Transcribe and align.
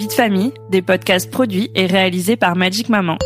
De 0.00 0.10
famille, 0.10 0.54
des 0.70 0.80
podcasts 0.80 1.30
produits 1.30 1.70
et 1.74 1.84
réalisés 1.84 2.36
par 2.36 2.56
Magic 2.56 2.88
Maman. 2.88 3.18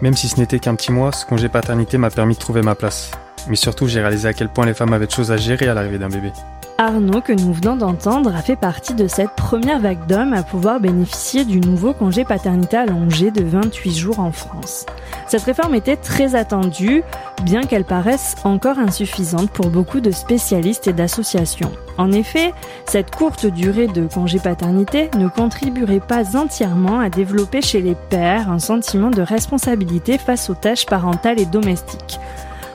Même 0.00 0.14
si 0.14 0.28
ce 0.28 0.40
n'était 0.40 0.58
qu'un 0.58 0.74
petit 0.74 0.90
mois, 0.90 1.12
ce 1.12 1.24
congé 1.24 1.48
paternité 1.48 1.96
m'a 1.96 2.10
permis 2.10 2.34
de 2.34 2.40
trouver 2.40 2.60
ma 2.60 2.74
place. 2.74 3.12
Mais 3.48 3.54
surtout, 3.54 3.86
j'ai 3.86 4.00
réalisé 4.00 4.26
à 4.26 4.32
quel 4.32 4.48
point 4.48 4.66
les 4.66 4.74
femmes 4.74 4.92
avaient 4.92 5.06
de 5.06 5.12
choses 5.12 5.30
à 5.30 5.36
gérer 5.36 5.68
à 5.68 5.74
l'arrivée 5.74 5.98
d'un 5.98 6.08
bébé. 6.08 6.32
Arnaud, 6.78 7.20
que 7.20 7.32
nous 7.32 7.52
venons 7.52 7.76
d'entendre, 7.76 8.34
a 8.34 8.42
fait 8.42 8.56
partie 8.56 8.94
de 8.94 9.06
cette 9.06 9.32
première 9.36 9.78
vague 9.78 10.06
d'hommes 10.06 10.32
à 10.32 10.42
pouvoir 10.42 10.80
bénéficier 10.80 11.44
du 11.44 11.60
nouveau 11.60 11.92
congé 11.92 12.24
paternité 12.24 12.76
allongé 12.76 13.30
de 13.30 13.42
28 13.42 13.94
jours 13.94 14.20
en 14.20 14.32
France. 14.32 14.86
Cette 15.26 15.42
réforme 15.42 15.74
était 15.74 15.96
très 15.96 16.34
attendue, 16.34 17.02
bien 17.42 17.62
qu'elle 17.62 17.84
paraisse 17.84 18.36
encore 18.44 18.78
insuffisante 18.78 19.50
pour 19.50 19.70
beaucoup 19.70 20.00
de 20.00 20.10
spécialistes 20.10 20.88
et 20.88 20.92
d'associations. 20.92 21.72
En 21.98 22.10
effet, 22.10 22.52
cette 22.86 23.14
courte 23.14 23.46
durée 23.46 23.86
de 23.86 24.06
congé 24.06 24.38
paternité 24.38 25.10
ne 25.16 25.28
contribuerait 25.28 26.00
pas 26.00 26.36
entièrement 26.36 27.00
à 27.00 27.10
développer 27.10 27.62
chez 27.62 27.80
les 27.80 27.94
pères 27.94 28.50
un 28.50 28.58
sentiment 28.58 29.10
de 29.10 29.22
responsabilité 29.22 30.18
face 30.18 30.50
aux 30.50 30.54
tâches 30.54 30.86
parentales 30.86 31.40
et 31.40 31.46
domestiques. 31.46 32.18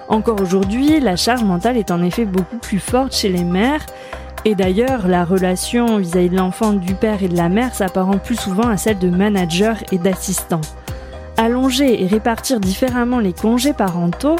Encore 0.10 0.40
aujourd'hui, 0.42 1.00
la 1.00 1.16
charge 1.16 1.44
mentale 1.44 1.78
est 1.78 1.92
en 1.92 2.02
effet 2.02 2.26
beaucoup 2.26 2.58
plus 2.58 2.80
forte 2.80 3.14
chez 3.14 3.30
les 3.30 3.44
mères, 3.44 3.86
et 4.46 4.56
d'ailleurs, 4.56 5.08
la 5.08 5.26
relation 5.26 5.98
vis-à-vis 5.98 6.30
de 6.30 6.38
l'enfant 6.38 6.72
du 6.72 6.94
père 6.94 7.22
et 7.22 7.28
de 7.28 7.36
la 7.36 7.50
mère 7.50 7.76
s'apparente 7.76 8.22
plus 8.22 8.40
souvent 8.40 8.70
à 8.70 8.78
celle 8.78 9.00
de 9.00 9.10
manager 9.10 9.78
et 9.92 9.98
d'assistant. 9.98 10.62
Allonger 11.36 12.02
et 12.02 12.08
répartir 12.08 12.60
différemment 12.60 13.20
les 13.20 13.34
congés 13.34 13.74
parentaux 13.74 14.38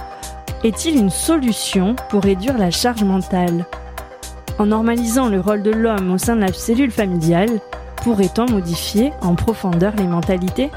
est-il 0.64 0.98
une 0.98 1.10
solution 1.10 1.96
pour 2.10 2.24
réduire 2.24 2.58
la 2.58 2.72
charge 2.72 3.04
mentale? 3.04 3.66
En 4.60 4.68
normalisant 4.68 5.30
le 5.30 5.40
rôle 5.40 5.62
de 5.62 5.72
l'homme 5.72 6.12
au 6.12 6.18
sein 6.18 6.36
de 6.36 6.42
la 6.42 6.54
cellule 6.54 6.92
familiale, 6.92 7.60
pourrait-on 7.98 8.50
modifier 8.50 9.12
en 9.22 9.36
profondeur 9.36 9.94
les 9.98 10.08
mentalités? 10.08 10.72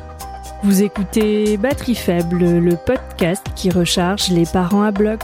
Vous 0.63 0.83
écoutez 0.83 1.57
Batterie 1.57 1.95
Faible, 1.95 2.59
le 2.59 2.77
podcast 2.77 3.47
qui 3.57 3.71
recharge 3.71 4.29
les 4.29 4.45
parents 4.45 4.83
à 4.83 4.91
bloc. 4.91 5.21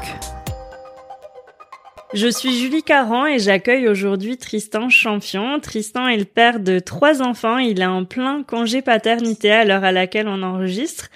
Je 2.14 2.28
suis 2.28 2.58
Julie 2.58 2.82
Caran 2.82 3.26
et 3.26 3.38
j'accueille 3.38 3.88
aujourd'hui 3.88 4.38
Tristan 4.38 4.88
Champion. 4.88 5.60
Tristan 5.60 6.08
est 6.08 6.16
le 6.16 6.24
père 6.24 6.60
de 6.60 6.78
trois 6.78 7.20
enfants. 7.20 7.58
Il 7.58 7.82
est 7.82 7.86
en 7.86 8.04
plein 8.04 8.44
congé 8.44 8.80
paternité 8.80 9.50
à 9.50 9.64
l'heure 9.64 9.84
à 9.84 9.92
laquelle 9.92 10.28
on 10.28 10.42
enregistre. 10.42 11.08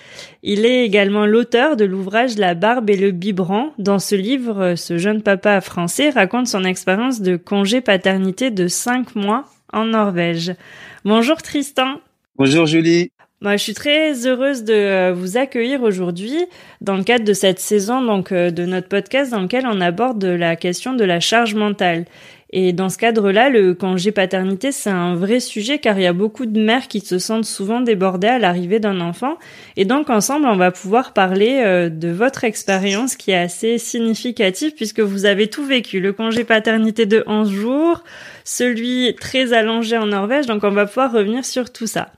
Il 0.42 0.66
est 0.66 0.84
également 0.84 1.24
l'auteur 1.24 1.77
de 1.77 1.86
l'ouvrage 1.86 2.36
La 2.36 2.55
barbe 2.55 2.90
et 2.90 2.96
le 2.96 3.12
biberon. 3.12 3.72
Dans 3.78 3.98
ce 3.98 4.16
livre, 4.16 4.74
ce 4.74 4.98
jeune 4.98 5.22
papa 5.22 5.62
français 5.62 6.10
raconte 6.10 6.48
son 6.48 6.64
expérience 6.64 7.22
de 7.22 7.36
congé 7.36 7.80
paternité 7.80 8.50
de 8.50 8.68
cinq 8.68 9.14
mois 9.14 9.46
en 9.72 9.86
Norvège. 9.86 10.55
Bonjour 11.05 11.40
Tristan. 11.40 12.00
Bonjour 12.36 12.66
Julie. 12.66 13.10
Moi, 13.42 13.56
je 13.56 13.62
suis 13.62 13.72
très 13.72 14.27
heureuse 14.27 14.64
de 14.64 14.74
euh, 14.74 15.14
vous 15.14 15.39
accueillir 15.39 15.83
aujourd'hui 15.83 16.45
dans 16.83 16.98
le 16.98 17.05
cadre 17.05 17.24
de 17.24 17.33
cette 17.33 17.58
saison 17.58 18.02
donc 18.02 18.33
euh, 18.33 18.51
de 18.51 18.67
notre 18.67 18.89
podcast 18.89 19.30
dans 19.30 19.40
lequel 19.40 19.67
on 19.67 19.80
aborde 19.80 20.23
la 20.23 20.56
question 20.56 20.92
de 20.92 21.05
la 21.05 21.20
charge 21.20 21.55
mentale. 21.55 22.05
Et 22.52 22.74
dans 22.74 22.90
ce 22.90 22.98
cadre-là, 22.98 23.48
le 23.48 23.73
congé 23.73 24.12
paternité, 24.12 24.73
c'est 24.73 24.90
un 24.90 25.14
vrai 25.14 25.40
sujet 25.40 25.78
car 25.78 25.98
il 25.98 26.02
y 26.02 26.06
a 26.06 26.12
beaucoup 26.12 26.45
de 26.45 26.61
mères 26.61 26.86
qui 26.86 27.01
se 27.01 27.18
sentent 27.18 27.46
souvent 27.46 27.80
débordées 27.80 28.28
à 28.28 28.39
l'arrivée 28.39 28.78
d'un 28.78 29.01
enfant. 29.01 29.39
Et 29.78 29.86
donc 29.86 30.11
ensemble, 30.11 30.45
on 30.45 30.57
va 30.57 30.70
pouvoir 30.70 31.14
parler 31.14 31.62
euh, 31.64 31.89
de 31.89 32.08
votre 32.08 32.45
expérience 32.45 33.17
qui 33.17 33.30
est 33.30 33.39
assez 33.39 33.78
significative 33.78 34.74
puisque 34.74 35.01
vous 35.01 35.24
avez 35.24 35.48
tout 35.48 35.64
vécu. 35.64 36.01
Le 36.01 36.12
congé 36.12 36.45
paternité 36.45 37.07
de 37.07 37.24
11 37.27 37.51
jours, 37.51 38.05
celui 38.45 39.17
très 39.18 39.55
allongé 39.55 39.96
en 39.96 40.08
Norvège. 40.08 40.45
Donc 40.45 40.62
on 40.62 40.72
va 40.72 40.84
pouvoir 40.84 41.11
revenir 41.11 41.46
sur 41.46 41.72
tout 41.72 41.86
ça. 41.86 42.11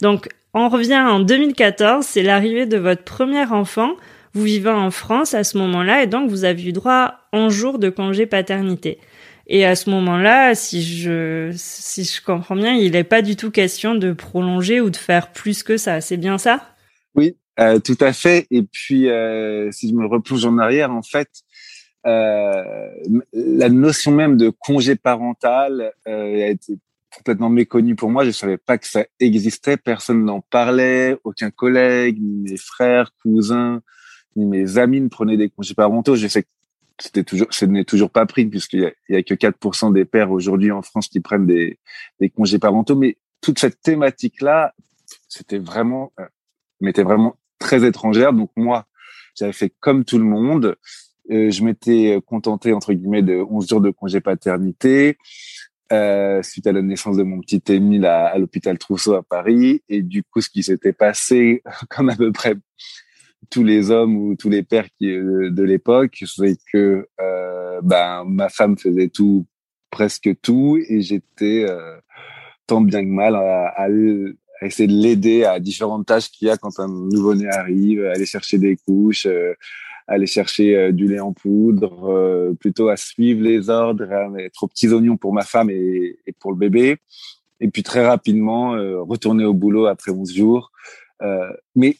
Donc 0.00 0.28
on 0.52 0.68
revient 0.68 0.98
en 0.98 1.20
2014, 1.20 2.04
c'est 2.04 2.22
l'arrivée 2.22 2.66
de 2.66 2.78
votre 2.78 3.02
premier 3.02 3.44
enfant. 3.44 3.92
Vous 4.34 4.42
vivez 4.42 4.70
en 4.70 4.90
France 4.90 5.34
à 5.34 5.44
ce 5.44 5.58
moment-là 5.58 6.02
et 6.02 6.06
donc 6.06 6.28
vous 6.30 6.44
avez 6.44 6.64
eu 6.64 6.72
droit 6.72 7.14
en 7.32 7.50
jour 7.50 7.78
de 7.78 7.88
congé 7.88 8.26
paternité. 8.26 8.98
Et 9.46 9.64
à 9.66 9.76
ce 9.76 9.90
moment-là, 9.90 10.54
si 10.54 10.82
je 10.82 11.50
si 11.54 12.04
je 12.04 12.22
comprends 12.22 12.56
bien, 12.56 12.74
il 12.74 12.92
n'est 12.92 13.04
pas 13.04 13.20
du 13.20 13.36
tout 13.36 13.50
question 13.50 13.94
de 13.94 14.12
prolonger 14.12 14.80
ou 14.80 14.90
de 14.90 14.96
faire 14.96 15.32
plus 15.32 15.62
que 15.62 15.76
ça. 15.76 16.00
C'est 16.00 16.16
bien 16.16 16.38
ça? 16.38 16.74
Oui, 17.14 17.36
euh, 17.60 17.78
tout 17.78 17.98
à 18.00 18.12
fait. 18.12 18.46
Et 18.50 18.62
puis, 18.62 19.08
euh, 19.08 19.70
si 19.70 19.90
je 19.90 19.94
me 19.94 20.06
replonge 20.06 20.44
en 20.46 20.58
arrière, 20.58 20.90
en 20.90 21.02
fait, 21.02 21.28
euh, 22.06 22.62
la 23.32 23.68
notion 23.68 24.12
même 24.12 24.36
de 24.36 24.50
congé 24.50 24.96
parental 24.96 25.92
a 26.06 26.48
été 26.48 26.78
complètement 27.16 27.50
méconnu 27.50 27.94
pour 27.94 28.10
moi. 28.10 28.24
Je 28.24 28.30
savais 28.30 28.58
pas 28.58 28.78
que 28.78 28.86
ça 28.86 29.04
existait. 29.20 29.76
Personne 29.76 30.24
n'en 30.24 30.40
parlait. 30.40 31.16
Aucun 31.24 31.50
collègue, 31.50 32.20
ni 32.20 32.50
mes 32.50 32.56
frères, 32.56 33.12
cousins, 33.22 33.82
ni 34.36 34.44
mes 34.44 34.78
amis 34.78 35.00
ne 35.00 35.08
prenaient 35.08 35.36
des 35.36 35.48
congés 35.48 35.74
parentaux. 35.74 36.16
Je 36.16 36.26
sais 36.28 36.42
que 36.42 36.48
c'était 36.98 37.24
toujours, 37.24 37.48
ce 37.50 37.64
n'est 37.64 37.84
toujours 37.84 38.10
pas 38.10 38.26
pris 38.26 38.46
puisqu'il 38.46 38.80
y 38.80 38.86
a, 38.86 38.92
il 39.08 39.14
y 39.14 39.18
a 39.18 39.22
que 39.22 39.34
4% 39.34 39.92
des 39.92 40.04
pères 40.04 40.30
aujourd'hui 40.30 40.70
en 40.70 40.82
France 40.82 41.08
qui 41.08 41.20
prennent 41.20 41.46
des, 41.46 41.78
des 42.20 42.30
congés 42.30 42.58
parentaux. 42.58 42.96
Mais 42.96 43.16
toute 43.40 43.58
cette 43.58 43.80
thématique-là, 43.80 44.74
c'était 45.28 45.58
vraiment, 45.58 46.12
euh, 46.20 46.26
m'était 46.80 47.02
vraiment 47.02 47.36
très 47.58 47.84
étrangère. 47.84 48.32
Donc 48.32 48.50
moi, 48.56 48.86
j'avais 49.34 49.52
fait 49.52 49.72
comme 49.80 50.04
tout 50.04 50.18
le 50.18 50.24
monde. 50.24 50.76
Euh, 51.30 51.50
je 51.50 51.64
m'étais 51.64 52.20
contenté 52.26 52.72
entre 52.72 52.92
guillemets 52.92 53.22
de 53.22 53.36
11 53.36 53.68
jours 53.68 53.80
de 53.80 53.90
congé 53.90 54.20
paternité. 54.20 55.16
Euh, 55.92 56.42
suite 56.42 56.66
à 56.66 56.72
la 56.72 56.80
naissance 56.80 57.18
de 57.18 57.22
mon 57.22 57.40
petit 57.40 57.62
Émile 57.68 58.06
à, 58.06 58.28
à 58.28 58.38
l'hôpital 58.38 58.78
Trousseau 58.78 59.14
à 59.14 59.22
Paris. 59.22 59.82
Et 59.88 60.02
du 60.02 60.22
coup, 60.22 60.40
ce 60.40 60.48
qui 60.48 60.62
s'était 60.62 60.94
passé, 60.94 61.62
comme 61.90 62.08
à 62.08 62.16
peu 62.16 62.32
près 62.32 62.54
tous 63.50 63.64
les 63.64 63.90
hommes 63.90 64.16
ou 64.16 64.34
tous 64.34 64.48
les 64.48 64.62
pères 64.62 64.88
qui, 64.98 65.10
euh, 65.10 65.50
de 65.50 65.62
l'époque, 65.62 66.24
c'est 66.26 66.56
que 66.72 67.06
euh, 67.20 67.80
ben, 67.82 68.24
ma 68.24 68.48
femme 68.48 68.78
faisait 68.78 69.08
tout, 69.08 69.46
presque 69.90 70.30
tout, 70.40 70.78
et 70.88 71.02
j'étais 71.02 71.66
euh, 71.68 71.98
tant 72.66 72.80
bien 72.80 73.04
que 73.04 73.10
mal 73.10 73.36
à, 73.36 73.66
à, 73.76 73.84
à 73.84 74.66
essayer 74.66 74.86
de 74.86 74.92
l'aider 74.94 75.44
à 75.44 75.60
différentes 75.60 76.06
tâches 76.06 76.30
qu'il 76.30 76.48
y 76.48 76.50
a 76.50 76.56
quand 76.56 76.80
un 76.80 76.88
nouveau-né 76.88 77.48
arrive, 77.48 78.04
aller 78.06 78.26
chercher 78.26 78.58
des 78.58 78.76
couches, 78.76 79.26
euh, 79.26 79.52
aller 80.06 80.26
chercher 80.26 80.76
euh, 80.76 80.92
du 80.92 81.06
lait 81.06 81.20
en 81.20 81.32
poudre, 81.32 82.10
euh, 82.10 82.54
plutôt 82.54 82.88
à 82.88 82.96
suivre 82.96 83.42
les 83.42 83.70
ordres, 83.70 84.10
à 84.12 84.28
mettre 84.28 84.64
aux 84.64 84.68
petits 84.68 84.88
oignons 84.88 85.16
pour 85.16 85.32
ma 85.32 85.42
femme 85.42 85.70
et, 85.70 86.18
et 86.26 86.32
pour 86.32 86.52
le 86.52 86.58
bébé. 86.58 86.96
Et 87.60 87.68
puis 87.68 87.82
très 87.82 88.06
rapidement, 88.06 88.74
euh, 88.74 89.00
retourner 89.00 89.44
au 89.44 89.54
boulot 89.54 89.86
après 89.86 90.10
11 90.10 90.32
jours. 90.32 90.72
mais 91.74 91.96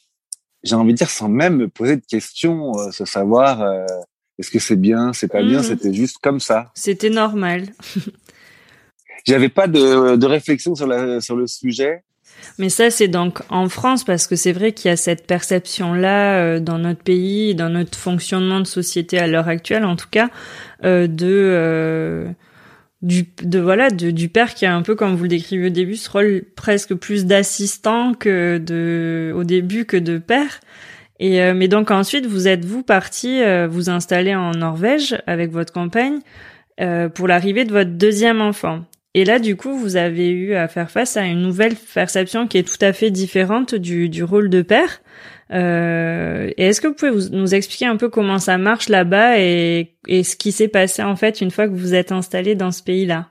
j'ai 0.63 0.77
envie 0.77 0.93
de 0.93 0.99
dire 0.99 1.11
sans 1.11 1.29
même 1.29 1.57
me 1.57 1.69
poser 1.69 1.97
de 1.97 2.05
questions, 2.07 2.73
se 2.91 3.05
savoir 3.05 3.63
est-ce 4.39 4.51
que 4.51 4.59
c'est 4.59 4.77
bien, 4.77 5.13
c'est 5.13 5.29
pas 5.29 5.43
mmh. 5.43 5.49
bien, 5.49 5.63
c'était 5.63 5.93
juste 5.93 6.19
comme 6.19 6.41
ça. 6.41 6.71
C'était 6.75 7.11
normal. 7.11 7.67
J'avais 9.27 9.49
pas 9.49 9.67
de, 9.67 10.17
de 10.17 10.27
réflexion 10.27 10.75
sur, 10.75 10.87
la, 10.87 11.21
sur 11.21 11.37
le 11.37 11.47
sujet. 11.47 12.03
Mais 12.59 12.69
ça, 12.69 12.91
c'est 12.91 13.09
donc 13.09 13.41
en 13.49 13.69
France, 13.69 14.05
parce 14.05 14.27
que 14.27 14.37
c'est 14.37 14.53
vrai 14.53 14.73
qu'il 14.73 14.89
y 14.89 14.93
a 14.93 14.97
cette 14.97 15.27
perception-là 15.27 16.37
euh, 16.37 16.61
dans 16.61 16.79
notre 16.79 17.03
pays, 17.03 17.55
dans 17.55 17.69
notre 17.69 17.99
fonctionnement 17.99 18.61
de 18.61 18.67
société 18.67 19.19
à 19.19 19.27
l'heure 19.27 19.49
actuelle, 19.49 19.85
en 19.85 19.97
tout 19.97 20.09
cas, 20.11 20.31
euh, 20.85 21.07
de 21.07 21.27
euh, 21.27 22.29
du 23.05 23.27
de 23.43 23.59
voilà 23.59 23.91
du 23.91 24.29
père 24.29 24.55
qui 24.55 24.67
a 24.67 24.75
un 24.75 24.83
peu 24.83 24.95
comme 24.95 25.15
vous 25.15 25.25
le 25.25 25.29
décrivez 25.29 25.67
au 25.67 25.71
début 25.71 25.97
ce 25.97 26.11
rôle 26.11 26.43
presque 26.57 26.95
plus 26.95 27.27
d'assistant 27.27 28.15
que 28.15 28.59
de 28.59 29.33
au 29.37 29.45
début 29.45 29.85
que 29.85 29.99
de 29.99 30.19
père. 30.19 30.61
Et 31.21 31.43
euh, 31.43 31.55
mais 31.55 31.69
donc 31.69 31.91
ensuite 31.91 32.27
vous 32.27 32.49
êtes 32.49 32.65
vous 32.65 32.83
parti 32.83 33.43
euh, 33.43 33.69
vous 33.71 33.91
installer 33.91 34.35
en 34.35 34.53
Norvège 34.53 35.17
avec 35.27 35.51
votre 35.53 35.73
compagne 35.73 36.19
pour 37.15 37.29
l'arrivée 37.29 37.65
de 37.65 37.73
votre 37.73 37.91
deuxième 37.91 38.41
enfant. 38.41 38.81
Et 39.16 39.25
là, 39.25 39.38
du 39.38 39.56
coup, 39.56 39.78
vous 39.78 39.96
avez 39.96 40.28
eu 40.31 40.55
à 40.55 40.66
faire 40.66 40.90
face 40.90 41.16
à 41.16 41.25
une 41.25 41.40
nouvelle 41.40 41.76
perception 41.76 42.49
qui 42.49 42.58
est 42.58 42.64
tout 42.64 42.84
à 42.84 42.93
fait 42.93 43.11
différente 43.11 43.75
du, 43.75 44.08
du 44.08 44.25
rôle 44.25 44.50
de 44.50 44.62
père. 44.62 45.00
Euh, 45.52 46.50
et 46.56 46.66
est-ce 46.66 46.81
que 46.81 46.88
vous 46.88 46.94
pouvez 46.94 47.31
nous 47.31 47.55
expliquer 47.55 47.87
un 47.87 47.96
peu 47.96 48.08
comment 48.08 48.40
ça 48.40 48.58
marche 48.58 48.88
là-bas 48.88 49.38
et, 49.38 49.94
et 50.08 50.25
ce 50.25 50.37
qui 50.37 50.52
s'est 50.52 50.69
passé 50.69 51.02
en 51.02 51.16
fait 51.16 51.40
une 51.40 51.50
fois 51.50 51.69
que 51.69 51.75
vous 51.75 51.94
êtes 51.94 52.12
installé 52.12 52.55
dans 52.56 52.72
ce 52.72 52.82
pays-là? 52.82 53.28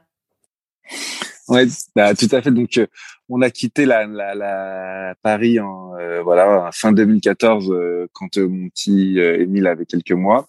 Ouais, 1.50 1.66
bah, 1.96 2.16
tout 2.16 2.30
à 2.32 2.42
fait. 2.42 2.52
Donc, 2.52 2.78
euh, 2.78 2.88
on 3.28 3.42
a 3.42 3.50
quitté 3.50 3.86
la, 3.86 4.06
la, 4.06 4.36
la 4.36 5.16
Paris 5.22 5.60
en 5.60 5.96
euh, 5.96 6.22
voilà 6.22 6.70
fin 6.74 6.92
2014 6.94 7.72
euh, 7.72 8.08
quand 8.14 8.38
mon 8.38 8.70
petit 8.70 9.18
Émile 9.20 9.68
avait 9.68 9.86
quelques 9.86 10.12
mois, 10.12 10.48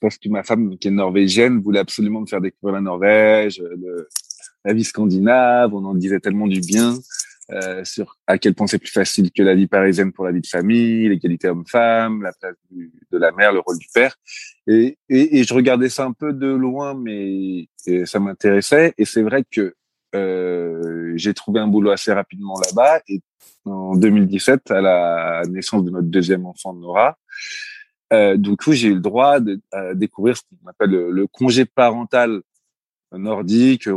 parce 0.00 0.16
que 0.16 0.28
ma 0.28 0.42
femme 0.42 0.78
qui 0.78 0.88
est 0.88 0.92
norvégienne 0.92 1.60
voulait 1.60 1.80
absolument 1.80 2.20
me 2.20 2.26
faire 2.26 2.40
découvrir 2.40 2.76
la 2.76 2.80
Norvège, 2.80 3.62
la 4.64 4.72
vie 4.72 4.84
scandinave. 4.84 5.74
On 5.74 5.84
en 5.84 5.94
disait 5.94 6.20
tellement 6.20 6.46
du 6.46 6.60
bien. 6.60 6.98
sur 7.84 8.18
à 8.26 8.36
quel 8.36 8.54
point 8.54 8.66
c'est 8.66 8.78
plus 8.78 8.90
facile 8.90 9.30
que 9.32 9.42
la 9.42 9.54
vie 9.54 9.66
parisienne 9.66 10.12
pour 10.12 10.24
la 10.26 10.32
vie 10.32 10.42
de 10.42 10.46
famille, 10.46 11.08
l'égalité 11.08 11.48
homme-femme, 11.48 12.22
la 12.22 12.32
place 12.32 12.54
de 12.70 13.18
la 13.18 13.32
mère, 13.32 13.52
le 13.52 13.60
rôle 13.60 13.78
du 13.78 13.88
père. 13.94 14.16
Et, 14.66 14.98
et, 15.08 15.38
et, 15.38 15.44
je 15.44 15.54
regardais 15.54 15.88
ça 15.88 16.04
un 16.04 16.12
peu 16.12 16.34
de 16.34 16.46
loin, 16.46 16.94
mais 16.94 17.68
ça 18.04 18.20
m'intéressait. 18.20 18.92
Et 18.98 19.06
c'est 19.06 19.22
vrai 19.22 19.44
que 19.50 19.74
euh, 20.14 21.12
j'ai 21.16 21.34
trouvé 21.34 21.60
un 21.60 21.66
boulot 21.66 21.90
assez 21.90 22.12
rapidement 22.12 22.54
là-bas. 22.60 23.00
Et 23.08 23.20
en 23.64 23.96
2017, 23.96 24.70
à 24.70 24.80
la 24.80 25.42
naissance 25.48 25.84
de 25.84 25.90
notre 25.90 26.08
deuxième 26.08 26.46
enfant, 26.46 26.74
Nora, 26.74 27.18
euh, 28.12 28.36
du 28.36 28.56
coup, 28.56 28.72
j'ai 28.72 28.88
eu 28.88 28.94
le 28.94 29.00
droit 29.00 29.40
de 29.40 29.60
découvrir 29.94 30.36
ce 30.36 30.42
qu'on 30.42 30.68
appelle 30.68 30.90
le, 30.90 31.26
congé 31.26 31.64
parental 31.64 32.40
nordique. 33.12 33.88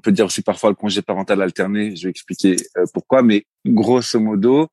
Peut 0.00 0.12
dire 0.12 0.26
aussi 0.26 0.42
parfois 0.42 0.70
le 0.70 0.76
congé 0.76 1.02
parental 1.02 1.42
alterné. 1.42 1.96
Je 1.96 2.04
vais 2.04 2.10
expliquer 2.10 2.56
euh, 2.76 2.84
pourquoi, 2.92 3.22
mais 3.22 3.46
grosso 3.64 4.18
modo, 4.20 4.68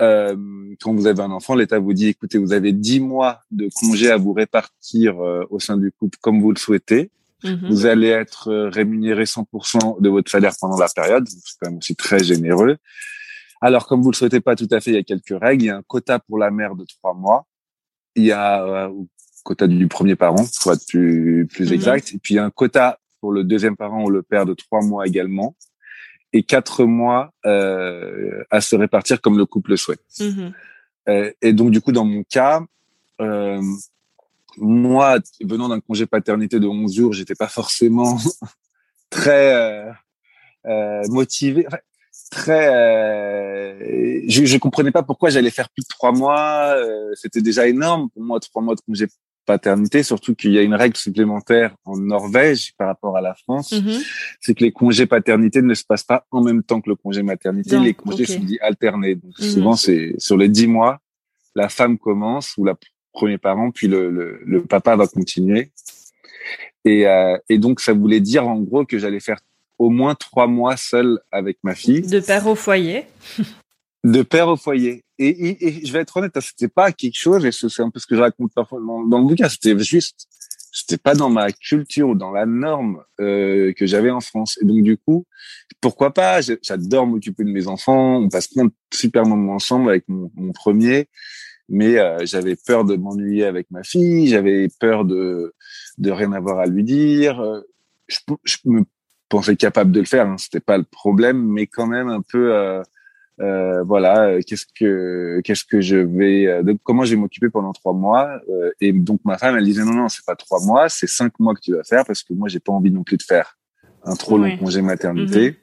euh, 0.00 0.36
quand 0.80 0.94
vous 0.94 1.06
avez 1.06 1.22
un 1.22 1.30
enfant, 1.30 1.54
l'État 1.54 1.78
vous 1.78 1.92
dit, 1.92 2.08
écoutez, 2.08 2.38
vous 2.38 2.52
avez 2.52 2.72
dix 2.72 3.00
mois 3.00 3.40
de 3.50 3.68
congé 3.74 4.10
à 4.10 4.16
vous 4.16 4.32
répartir 4.32 5.20
euh, 5.20 5.44
au 5.50 5.60
sein 5.60 5.76
du 5.76 5.92
couple 5.92 6.18
comme 6.20 6.40
vous 6.40 6.50
le 6.50 6.58
souhaitez. 6.58 7.10
Mhm. 7.44 7.68
Vous 7.68 7.86
allez 7.86 8.08
être 8.08 8.48
euh, 8.48 8.68
rémunéré 8.68 9.24
100% 9.24 10.00
de 10.00 10.08
votre 10.08 10.30
salaire 10.30 10.52
pendant 10.60 10.78
la 10.78 10.88
période. 10.88 11.28
C'est 11.28 11.58
quand 11.60 11.70
même 11.70 11.78
aussi 11.78 11.96
très 11.96 12.22
généreux. 12.22 12.76
Alors, 13.60 13.86
comme 13.86 14.02
vous 14.02 14.10
le 14.10 14.16
souhaitez 14.16 14.40
pas 14.40 14.56
tout 14.56 14.68
à 14.70 14.80
fait, 14.80 14.90
il 14.90 14.94
y 14.94 14.98
a 14.98 15.02
quelques 15.02 15.40
règles. 15.40 15.62
Il 15.62 15.66
y 15.66 15.70
a 15.70 15.76
un 15.76 15.82
quota 15.82 16.18
pour 16.18 16.38
la 16.38 16.50
mère 16.50 16.74
de 16.74 16.84
trois 16.84 17.14
mois. 17.14 17.46
Il 18.16 18.24
y 18.24 18.32
a 18.32 18.64
euh, 18.64 18.92
quota 19.44 19.66
du 19.66 19.86
premier 19.88 20.16
parent, 20.16 20.44
pour 20.62 20.72
être 20.72 20.86
plus, 20.86 21.46
plus 21.46 21.68
mhm. 21.68 21.74
exact. 21.74 22.12
Et 22.14 22.18
puis, 22.18 22.34
il 22.34 22.36
y 22.36 22.40
a 22.40 22.44
un 22.44 22.50
quota 22.50 22.98
pour 23.22 23.32
le 23.32 23.44
deuxième 23.44 23.76
parent 23.76 24.02
ou 24.04 24.10
le 24.10 24.22
père 24.22 24.44
de 24.44 24.52
trois 24.52 24.82
mois 24.82 25.06
également. 25.06 25.54
Et 26.32 26.42
quatre 26.42 26.84
mois 26.84 27.32
euh, 27.46 28.42
à 28.50 28.60
se 28.60 28.74
répartir 28.74 29.20
comme 29.20 29.38
le 29.38 29.46
couple 29.46 29.70
le 29.70 29.76
souhaite. 29.76 30.02
Mhm. 30.18 30.52
Euh, 31.08 31.30
et 31.40 31.52
donc, 31.52 31.70
du 31.70 31.80
coup, 31.80 31.92
dans 31.92 32.04
mon 32.04 32.24
cas, 32.24 32.62
euh, 33.20 33.62
moi, 34.56 35.18
venant 35.40 35.68
d'un 35.68 35.78
congé 35.78 36.06
paternité 36.06 36.58
de 36.58 36.66
11 36.66 36.94
jours, 36.94 37.12
j'étais 37.12 37.36
pas 37.36 37.46
forcément 37.46 38.18
très 39.10 39.54
euh, 39.54 39.92
euh, 40.66 41.02
motivé, 41.08 41.64
très. 42.32 42.74
Euh, 42.74 44.22
je, 44.26 44.44
je 44.44 44.58
comprenais 44.58 44.90
pas 44.90 45.04
pourquoi 45.04 45.30
j'allais 45.30 45.50
faire 45.50 45.70
plus 45.70 45.82
de 45.82 45.88
trois 45.88 46.10
mois. 46.10 46.74
Euh, 46.76 47.12
c'était 47.14 47.42
déjà 47.42 47.68
énorme 47.68 48.10
pour 48.10 48.22
moi, 48.22 48.40
trois 48.40 48.62
mois 48.62 48.74
de 48.74 48.80
congé 48.80 49.06
paternité, 49.46 50.02
surtout 50.02 50.34
qu'il 50.34 50.52
y 50.52 50.58
a 50.58 50.62
une 50.62 50.74
règle 50.74 50.96
supplémentaire 50.96 51.74
en 51.84 51.96
Norvège 51.96 52.74
par 52.76 52.88
rapport 52.88 53.16
à 53.16 53.20
la 53.20 53.34
France, 53.34 53.72
mm-hmm. 53.72 54.06
c'est 54.40 54.54
que 54.54 54.64
les 54.64 54.72
congés 54.72 55.06
paternité 55.06 55.62
ne 55.62 55.74
se 55.74 55.84
passent 55.84 56.04
pas 56.04 56.26
en 56.30 56.42
même 56.42 56.62
temps 56.62 56.80
que 56.80 56.90
le 56.90 56.96
congé 56.96 57.22
maternité. 57.22 57.78
les 57.78 57.94
congés 57.94 58.24
sont 58.24 58.40
dits 58.40 58.58
alternés. 58.60 59.16
Donc 59.16 59.32
mm-hmm. 59.38 59.52
souvent, 59.52 59.76
c'est 59.76 60.14
sur 60.18 60.36
les 60.36 60.48
dix 60.48 60.66
mois, 60.66 61.00
la 61.54 61.68
femme 61.68 61.98
commence 61.98 62.54
ou 62.56 62.64
la 62.64 62.76
premier 63.12 63.38
parent, 63.38 63.70
puis 63.70 63.88
le, 63.88 64.10
le, 64.10 64.40
le 64.44 64.64
papa 64.64 64.96
va 64.96 65.06
continuer. 65.06 65.70
Et, 66.84 67.06
euh, 67.06 67.36
et, 67.48 67.58
donc, 67.58 67.80
ça 67.80 67.92
voulait 67.92 68.20
dire 68.20 68.46
en 68.46 68.58
gros 68.58 68.84
que 68.84 68.98
j'allais 68.98 69.20
faire 69.20 69.38
au 69.78 69.90
moins 69.90 70.14
trois 70.14 70.46
mois 70.46 70.76
seul 70.76 71.20
avec 71.30 71.58
ma 71.62 71.74
fille. 71.74 72.02
De 72.02 72.20
père 72.20 72.46
au 72.46 72.54
foyer. 72.54 73.04
de 74.04 74.22
père 74.22 74.48
au 74.48 74.56
foyer. 74.56 75.04
Et, 75.18 75.66
et, 75.66 75.86
je 75.86 75.92
vais 75.92 76.00
être 76.00 76.16
honnête, 76.16 76.36
hein, 76.36 76.40
c'était 76.40 76.68
pas 76.68 76.90
quelque 76.92 77.18
chose, 77.18 77.44
et 77.44 77.52
c'est 77.52 77.80
un 77.80 77.90
peu 77.90 78.00
ce 78.00 78.06
que 78.06 78.16
je 78.16 78.20
raconte 78.20 78.52
parfois 78.54 78.80
dans, 78.80 79.18
le 79.18 79.24
bouquin, 79.24 79.48
c'était 79.48 79.78
juste, 79.78 80.26
c'était 80.72 80.96
pas 80.98 81.14
dans 81.14 81.30
ma 81.30 81.52
culture 81.52 82.08
ou 82.08 82.14
dans 82.14 82.32
la 82.32 82.46
norme 82.46 83.02
euh, 83.20 83.72
que 83.74 83.86
j'avais 83.86 84.10
en 84.10 84.20
France. 84.20 84.58
Et 84.60 84.64
donc 84.64 84.82
du 84.82 84.96
coup, 84.96 85.24
pourquoi 85.80 86.12
pas 86.12 86.40
J'adore 86.40 87.06
m'occuper 87.06 87.44
de 87.44 87.50
mes 87.50 87.68
enfants, 87.68 88.16
on 88.16 88.28
passe 88.28 88.48
plein 88.48 88.64
de 88.64 88.72
super 88.92 89.24
moments 89.24 89.54
ensemble 89.54 89.90
avec 89.90 90.08
mon, 90.08 90.30
mon 90.34 90.52
premier 90.52 91.08
mais 91.68 91.98
euh, 91.98 92.18
j'avais 92.24 92.54
peur 92.54 92.84
de 92.84 92.96
m'ennuyer 92.96 93.44
avec 93.44 93.70
ma 93.70 93.82
fille, 93.82 94.28
j'avais 94.28 94.68
peur 94.78 95.04
de 95.04 95.54
de 95.98 96.10
rien 96.10 96.32
avoir 96.32 96.58
à 96.58 96.66
lui 96.66 96.84
dire. 96.84 97.40
Euh, 97.40 97.60
je, 98.08 98.18
je 98.44 98.56
me 98.66 98.84
pensais 99.28 99.56
capable 99.56 99.90
de 99.92 100.00
le 100.00 100.06
faire, 100.06 100.26
hein, 100.26 100.36
c'était 100.38 100.60
pas 100.60 100.76
le 100.76 100.84
problème, 100.84 101.42
mais 101.46 101.66
quand 101.66 101.86
même 101.86 102.08
un 102.08 102.20
peu. 102.20 102.54
Euh, 102.54 102.82
euh 103.40 103.82
voilà, 103.82 104.42
qu'est-ce 104.42 104.66
que 104.78 105.40
qu'est-ce 105.44 105.64
que 105.64 105.80
je 105.80 105.96
vais, 105.96 106.62
de, 106.62 106.76
comment 106.84 107.04
je 107.04 107.14
vais 107.14 107.20
m'occuper 107.20 107.48
pendant 107.48 107.72
trois 107.72 107.92
mois 107.92 108.40
Et 108.80 108.92
donc 108.92 109.20
ma 109.24 109.38
femme, 109.38 109.56
elle 109.56 109.64
disait 109.64 109.84
non 109.84 109.94
non, 109.94 110.08
c'est 110.08 110.24
pas 110.24 110.36
trois 110.36 110.60
mois, 110.64 110.88
c'est 110.88 111.08
cinq 111.08 111.38
mois 111.40 111.54
que 111.54 111.60
tu 111.60 111.74
vas 111.74 111.84
faire 111.84 112.04
parce 112.04 112.22
que 112.22 112.34
moi 112.34 112.48
j'ai 112.48 112.60
pas 112.60 112.72
envie 112.72 112.90
non 112.90 113.04
plus 113.04 113.16
de 113.16 113.22
faire 113.22 113.58
un 114.04 114.14
trop 114.14 114.38
long 114.38 114.56
congé 114.56 114.82
maternité. 114.82 115.50
Mm-hmm. 115.50 115.56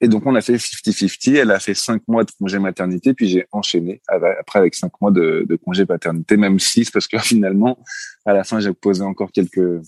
Et 0.00 0.08
donc, 0.08 0.26
on 0.26 0.34
a 0.34 0.40
fait 0.40 0.56
50-50. 0.56 1.36
Elle 1.36 1.50
a 1.50 1.58
fait 1.58 1.74
cinq 1.74 2.02
mois 2.06 2.24
de 2.24 2.30
congé 2.38 2.58
maternité, 2.58 3.14
puis 3.14 3.28
j'ai 3.28 3.46
enchaîné 3.50 4.02
après 4.08 4.58
avec 4.58 4.74
cinq 4.74 4.92
mois 5.00 5.10
de, 5.10 5.46
de 5.48 5.56
congé 5.56 5.86
paternité, 5.86 6.36
même 6.36 6.60
six, 6.60 6.90
parce 6.90 7.08
que 7.08 7.18
finalement, 7.22 7.78
à 8.24 8.32
la 8.34 8.44
fin, 8.44 8.60
j'ai 8.60 8.72
posé 8.72 9.02
encore 9.02 9.32
quelques 9.32 9.80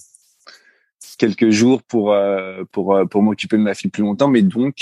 quelques 1.19 1.51
jours 1.51 1.83
pour 1.83 2.13
euh, 2.13 2.63
pour 2.71 2.95
euh, 2.95 3.05
pour 3.05 3.23
m'occuper 3.23 3.57
de 3.57 3.63
ma 3.63 3.75
fille 3.75 3.91
plus 3.91 4.03
longtemps. 4.03 4.29
Mais 4.29 4.43
donc, 4.43 4.77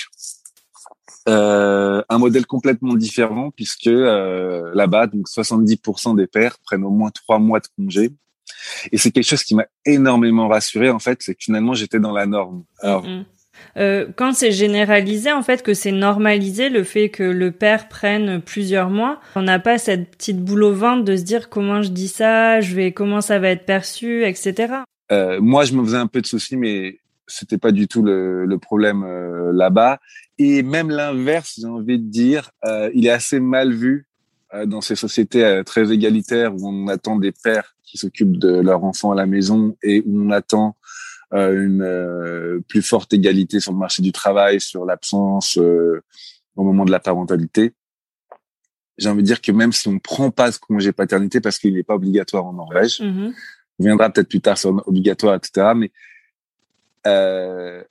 euh, 1.28 2.02
un 2.08 2.18
modèle 2.18 2.46
complètement 2.46 2.94
différent, 2.94 3.50
puisque 3.50 3.88
euh, 3.88 4.70
là-bas, 4.74 5.08
donc 5.08 5.28
70% 5.28 6.16
des 6.16 6.26
pères 6.26 6.56
prennent 6.64 6.84
au 6.84 6.90
moins 6.90 7.10
trois 7.10 7.38
mois 7.38 7.58
de 7.58 7.66
congé. 7.76 8.10
Et 8.92 8.98
c'est 8.98 9.10
quelque 9.10 9.26
chose 9.26 9.42
qui 9.42 9.56
m'a 9.56 9.66
énormément 9.84 10.46
rassuré, 10.46 10.88
en 10.88 11.00
fait, 11.00 11.18
c'est 11.22 11.34
que 11.34 11.42
finalement, 11.42 11.74
j'étais 11.74 11.98
dans 11.98 12.12
la 12.12 12.26
norme. 12.26 12.64
Alors, 12.80 13.04
mm-hmm. 13.06 13.24
Euh, 13.78 14.06
quand 14.14 14.34
c'est 14.34 14.52
généralisé, 14.52 15.32
en 15.32 15.42
fait, 15.42 15.62
que 15.62 15.72
c'est 15.72 15.90
normalisé 15.90 16.68
le 16.68 16.84
fait 16.84 17.08
que 17.08 17.22
le 17.22 17.52
père 17.52 17.88
prenne 17.88 18.42
plusieurs 18.42 18.90
mois, 18.90 19.18
on 19.34 19.40
n'a 19.40 19.58
pas 19.58 19.78
cette 19.78 20.10
petite 20.10 20.44
boule 20.44 20.62
au 20.62 20.74
ventre 20.74 21.04
de 21.04 21.16
se 21.16 21.22
dire 21.22 21.48
comment 21.48 21.80
je 21.80 21.88
dis 21.88 22.08
ça, 22.08 22.60
je 22.60 22.74
vais 22.74 22.92
comment 22.92 23.22
ça 23.22 23.38
va 23.38 23.48
être 23.48 23.64
perçu, 23.64 24.26
etc. 24.26 24.74
Moi, 25.10 25.64
je 25.64 25.72
me 25.72 25.82
faisais 25.82 25.96
un 25.96 26.06
peu 26.06 26.20
de 26.20 26.26
soucis, 26.26 26.56
mais 26.56 26.98
c'était 27.26 27.58
pas 27.58 27.72
du 27.72 27.88
tout 27.88 28.02
le, 28.02 28.46
le 28.46 28.58
problème 28.58 29.04
euh, 29.04 29.52
là-bas. 29.52 29.98
Et 30.38 30.62
même 30.62 30.90
l'inverse, 30.90 31.58
j'ai 31.60 31.66
envie 31.66 31.98
de 31.98 32.08
dire, 32.08 32.50
euh, 32.64 32.90
il 32.94 33.06
est 33.06 33.10
assez 33.10 33.40
mal 33.40 33.72
vu 33.72 34.06
euh, 34.54 34.66
dans 34.66 34.80
ces 34.80 34.96
sociétés 34.96 35.62
très 35.66 35.92
égalitaires 35.92 36.54
où 36.54 36.68
on 36.68 36.88
attend 36.88 37.16
des 37.16 37.32
pères 37.32 37.76
qui 37.84 37.98
s'occupent 37.98 38.38
de 38.38 38.60
leurs 38.60 38.84
enfants 38.84 39.12
à 39.12 39.14
la 39.14 39.26
maison 39.26 39.76
et 39.82 40.02
où 40.06 40.26
on 40.26 40.30
attend 40.30 40.76
euh, 41.34 41.66
une 41.66 41.82
euh, 41.82 42.60
plus 42.68 42.82
forte 42.82 43.12
égalité 43.12 43.58
sur 43.58 43.72
le 43.72 43.78
marché 43.78 44.00
du 44.00 44.12
travail, 44.12 44.60
sur 44.60 44.84
l'absence 44.84 45.58
euh, 45.58 46.00
au 46.54 46.62
moment 46.62 46.84
de 46.84 46.92
la 46.92 47.00
parentalité. 47.00 47.72
J'ai 48.96 49.08
envie 49.08 49.22
de 49.22 49.26
dire 49.26 49.40
que 49.40 49.50
même 49.50 49.72
si 49.72 49.88
on 49.88 49.98
prend 49.98 50.30
pas 50.30 50.52
ce 50.52 50.60
congé 50.60 50.92
paternité 50.92 51.40
parce 51.40 51.58
qu'il 51.58 51.74
n'est 51.74 51.82
pas 51.82 51.96
obligatoire 51.96 52.46
en 52.46 52.52
Norvège, 52.52 53.00
mm-hmm. 53.00 53.34
on 53.80 53.84
viendra 53.84 54.08
peut-être 54.10 54.28
plus 54.28 54.40
tard 54.40 54.56
sur 54.56 54.86
obligatoire, 54.86 55.34
etc. 55.34 55.72
Mais 55.76 55.90
euh, 57.06 57.82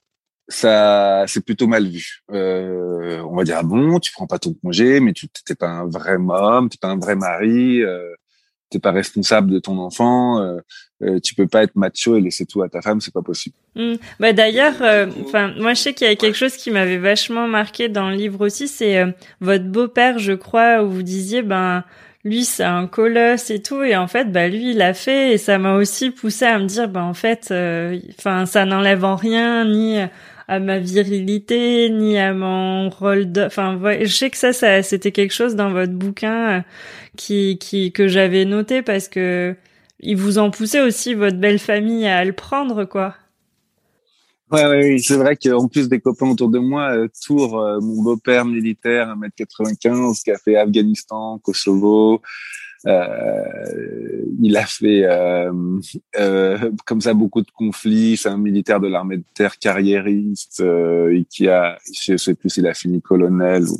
ça, 0.47 1.25
c'est 1.27 1.43
plutôt 1.43 1.67
mal 1.67 1.87
vu. 1.87 2.21
Euh, 2.31 3.21
on 3.21 3.35
va 3.35 3.43
dire 3.43 3.57
ah 3.59 3.63
bon, 3.63 3.99
tu 3.99 4.11
prends 4.11 4.27
pas 4.27 4.39
ton 4.39 4.53
congé, 4.53 4.99
mais 4.99 5.13
tu 5.13 5.27
t'es 5.29 5.55
pas 5.55 5.69
un 5.69 5.89
vrai 5.89 6.17
homme, 6.17 6.69
t'es 6.69 6.77
pas 6.79 6.89
un 6.89 6.99
vrai 6.99 7.15
mari. 7.15 7.81
Euh, 7.81 8.13
t'es 8.69 8.79
pas 8.79 8.91
responsable 8.91 9.51
de 9.51 9.59
ton 9.59 9.77
enfant, 9.77 10.41
euh, 10.41 10.59
euh, 11.03 11.19
tu 11.19 11.35
peux 11.35 11.47
pas 11.47 11.63
être 11.63 11.75
macho 11.75 12.15
et 12.15 12.21
laisser 12.21 12.45
tout 12.45 12.61
à 12.61 12.69
ta 12.69 12.81
femme, 12.81 13.01
c'est 13.01 13.13
pas 13.13 13.21
possible. 13.21 13.55
Mmh. 13.75 13.95
Bah 14.19 14.31
d'ailleurs, 14.33 14.81
euh, 14.81 15.07
enfin 15.25 15.53
moi 15.57 15.73
je 15.73 15.81
sais 15.81 15.93
qu'il 15.93 16.07
y 16.07 16.09
a 16.09 16.15
quelque 16.15 16.37
chose 16.37 16.55
qui 16.55 16.71
m'avait 16.71 16.97
vachement 16.97 17.47
marqué 17.47 17.89
dans 17.89 18.09
le 18.09 18.15
livre 18.15 18.45
aussi, 18.45 18.67
c'est 18.67 18.99
euh, 18.99 19.11
votre 19.41 19.65
beau-père, 19.65 20.19
je 20.19 20.33
crois, 20.33 20.83
où 20.83 20.89
vous 20.89 21.03
disiez 21.03 21.41
ben 21.41 21.83
lui 22.23 22.43
c'est 22.43 22.63
un 22.63 22.87
colosse 22.87 23.51
et 23.51 23.61
tout 23.61 23.83
et 23.83 23.95
en 23.95 24.07
fait 24.07 24.31
bah 24.31 24.47
lui 24.47 24.71
il 24.71 24.77
l'a 24.77 24.95
fait 24.95 25.33
et 25.33 25.37
ça 25.37 25.59
m'a 25.59 25.75
aussi 25.75 26.09
poussé 26.09 26.45
à 26.45 26.57
me 26.57 26.65
dire 26.65 26.89
ben 26.89 27.03
en 27.03 27.13
fait 27.13 27.53
enfin 28.17 28.47
ça 28.47 28.65
n'enlève 28.65 29.05
en 29.05 29.15
rien 29.15 29.63
ni 29.63 29.99
à 30.47 30.59
ma 30.59 30.79
virilité 30.79 31.89
ni 31.89 32.17
à 32.17 32.33
mon 32.33 32.89
rôle 32.89 33.31
de 33.31 33.41
enfin 33.43 33.79
je 34.01 34.05
sais 34.05 34.29
que 34.29 34.37
ça 34.37 34.53
ça 34.53 34.83
c'était 34.83 35.11
quelque 35.11 35.33
chose 35.33 35.55
dans 35.55 35.71
votre 35.71 35.93
bouquin 35.93 36.63
qui, 37.17 37.57
qui 37.59 37.91
que 37.91 38.07
j'avais 38.07 38.45
noté 38.45 38.81
parce 38.81 39.07
que 39.07 39.55
ils 39.99 40.17
vous 40.17 40.39
ont 40.39 40.51
poussé 40.51 40.81
aussi 40.81 41.13
votre 41.13 41.37
belle 41.37 41.59
famille 41.59 42.07
à 42.07 42.23
le 42.25 42.33
prendre 42.33 42.85
quoi. 42.85 43.15
Ouais, 44.51 44.63
ouais, 44.67 44.83
oui, 44.93 44.99
c'est 45.01 45.17
vrai 45.17 45.35
qu'en 45.35 45.67
plus 45.67 45.89
des 45.89 45.99
copains 45.99 46.29
autour 46.29 46.49
de 46.49 46.59
moi, 46.59 46.95
euh, 46.95 47.07
Tour, 47.25 47.59
euh, 47.59 47.79
mon 47.81 48.03
beau-père 48.03 48.45
militaire, 48.45 49.09
1m95, 49.09 50.21
qui 50.23 50.29
a 50.29 50.37
fait 50.37 50.55
Afghanistan, 50.55 51.39
Kosovo, 51.39 52.13
Euh, 52.13 52.17
il 52.85 54.57
a 54.57 54.65
fait 54.65 55.03
euh, 55.05 55.51
euh, 56.19 56.71
comme 56.85 57.01
ça 57.01 57.13
beaucoup 57.13 57.41
de 57.41 57.51
conflits. 57.51 58.17
C'est 58.17 58.29
un 58.29 58.37
militaire 58.37 58.79
de 58.79 58.87
l'armée 58.87 59.17
de 59.17 59.25
terre 59.33 59.57
carriériste 59.57 60.59
euh, 60.61 61.23
qui 61.29 61.47
a, 61.47 61.77
je 62.05 62.17
sais 62.17 62.35
plus 62.35 62.49
s'il 62.49 62.67
a 62.67 62.73
fini 62.73 63.01
colonel. 63.01 63.63
Ou... 63.63 63.77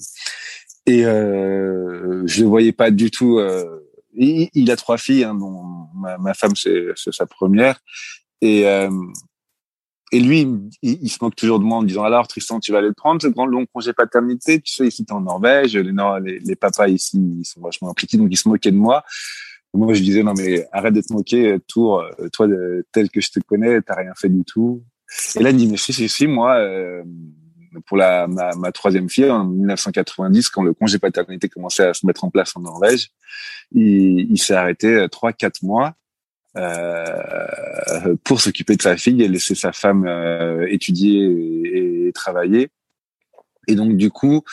Et 0.86 1.06
euh, 1.06 2.24
je 2.26 2.42
le 2.42 2.48
voyais 2.48 2.72
pas 2.72 2.92
du 2.92 3.12
tout. 3.12 3.40
Il, 4.14 4.50
il, 4.54 4.72
a 4.72 4.76
trois 4.76 4.98
filles, 4.98 5.24
hein, 5.24 5.36
dont 5.36 5.88
ma, 5.96 6.18
ma 6.18 6.34
femme 6.34 6.56
c'est 6.56 6.94
sa 7.12 7.26
première. 7.26 7.80
Et 8.42 8.66
et 10.12 10.20
lui, 10.20 10.48
il, 10.82 11.00
il, 11.02 11.10
se 11.10 11.18
moque 11.22 11.36
toujours 11.36 11.60
de 11.60 11.64
moi 11.64 11.78
en 11.78 11.82
me 11.82 11.88
disant 11.88 12.04
alors 12.04 12.28
Tristan, 12.28 12.60
tu 12.60 12.72
vas 12.72 12.78
aller 12.78 12.90
le 12.90 12.94
prendre 12.94 13.22
ce 13.22 13.28
grand 13.28 13.46
long 13.46 13.66
congé 13.66 13.92
paternité? 13.92 14.62
Tu 14.62 14.74
sais, 14.74 14.88
ici 14.88 15.04
t'es 15.04 15.14
en 15.14 15.22
Norvège, 15.22 15.76
les, 15.76 15.92
les, 16.24 16.40
les, 16.40 16.56
papas 16.56 16.88
ici 16.88 17.18
ils 17.40 17.46
sont 17.46 17.62
vachement 17.62 17.90
impliqués, 17.90 18.18
donc 18.18 18.28
il 18.32 18.38
se 18.38 18.48
moquait 18.48 18.72
de 18.72 18.78
moi. 18.78 19.04
moi, 19.74 19.94
je 19.94 20.02
disais 20.02 20.22
non 20.22 20.34
mais 20.38 20.68
arrête 20.72 20.94
de 20.94 21.02
te 21.02 21.12
moquer, 21.12 21.58
Tour, 21.68 22.02
euh, 22.02 22.30
toi 22.32 22.48
tel 22.92 23.10
que 23.10 23.20
je 23.20 23.32
te 23.32 23.40
connais, 23.40 23.82
t'as 23.82 23.96
rien 23.96 24.14
fait 24.16 24.30
du 24.30 24.44
tout. 24.44 24.84
Et 25.36 25.44
là, 25.44 25.50
il 25.50 25.58
dit 25.58 25.68
mais 25.68 25.78
si 25.78 25.92
si 25.92 26.08
si, 26.08 26.28
moi. 26.28 26.56
Euh, 26.58 27.04
pour 27.88 27.98
la 27.98 28.26
ma, 28.26 28.56
ma, 28.56 28.72
troisième 28.72 29.10
fille 29.10 29.30
en 29.30 29.44
1990 29.44 30.48
quand 30.48 30.64
le 30.64 30.74
congé 30.74 30.98
paternité 30.98 31.50
commençait 31.50 31.86
à 31.86 31.94
se 31.94 32.06
mettre 32.06 32.24
en 32.24 32.30
place 32.30 32.56
en 32.56 32.62
Norvège 32.62 33.12
il, 33.74 34.32
il 34.32 34.38
s'est 34.38 34.54
arrêté 34.54 34.88
euh, 34.88 35.08
trois 35.10 35.34
quatre 35.34 35.62
mois 35.62 35.94
euh, 36.58 38.16
pour 38.24 38.42
s'occuper 38.42 38.76
de 38.76 38.82
sa 38.82 38.98
fille 38.98 39.22
et 39.22 39.28
laisser 39.28 39.56
sa 39.56 39.72
femme 39.72 40.06
euh, 40.08 40.66
étudier 40.70 41.20
et, 41.20 42.08
et, 42.08 42.12
travailler. 42.14 42.70
Et 43.68 43.76
donc 43.76 43.98
du 43.98 44.10
coup, 44.10 44.44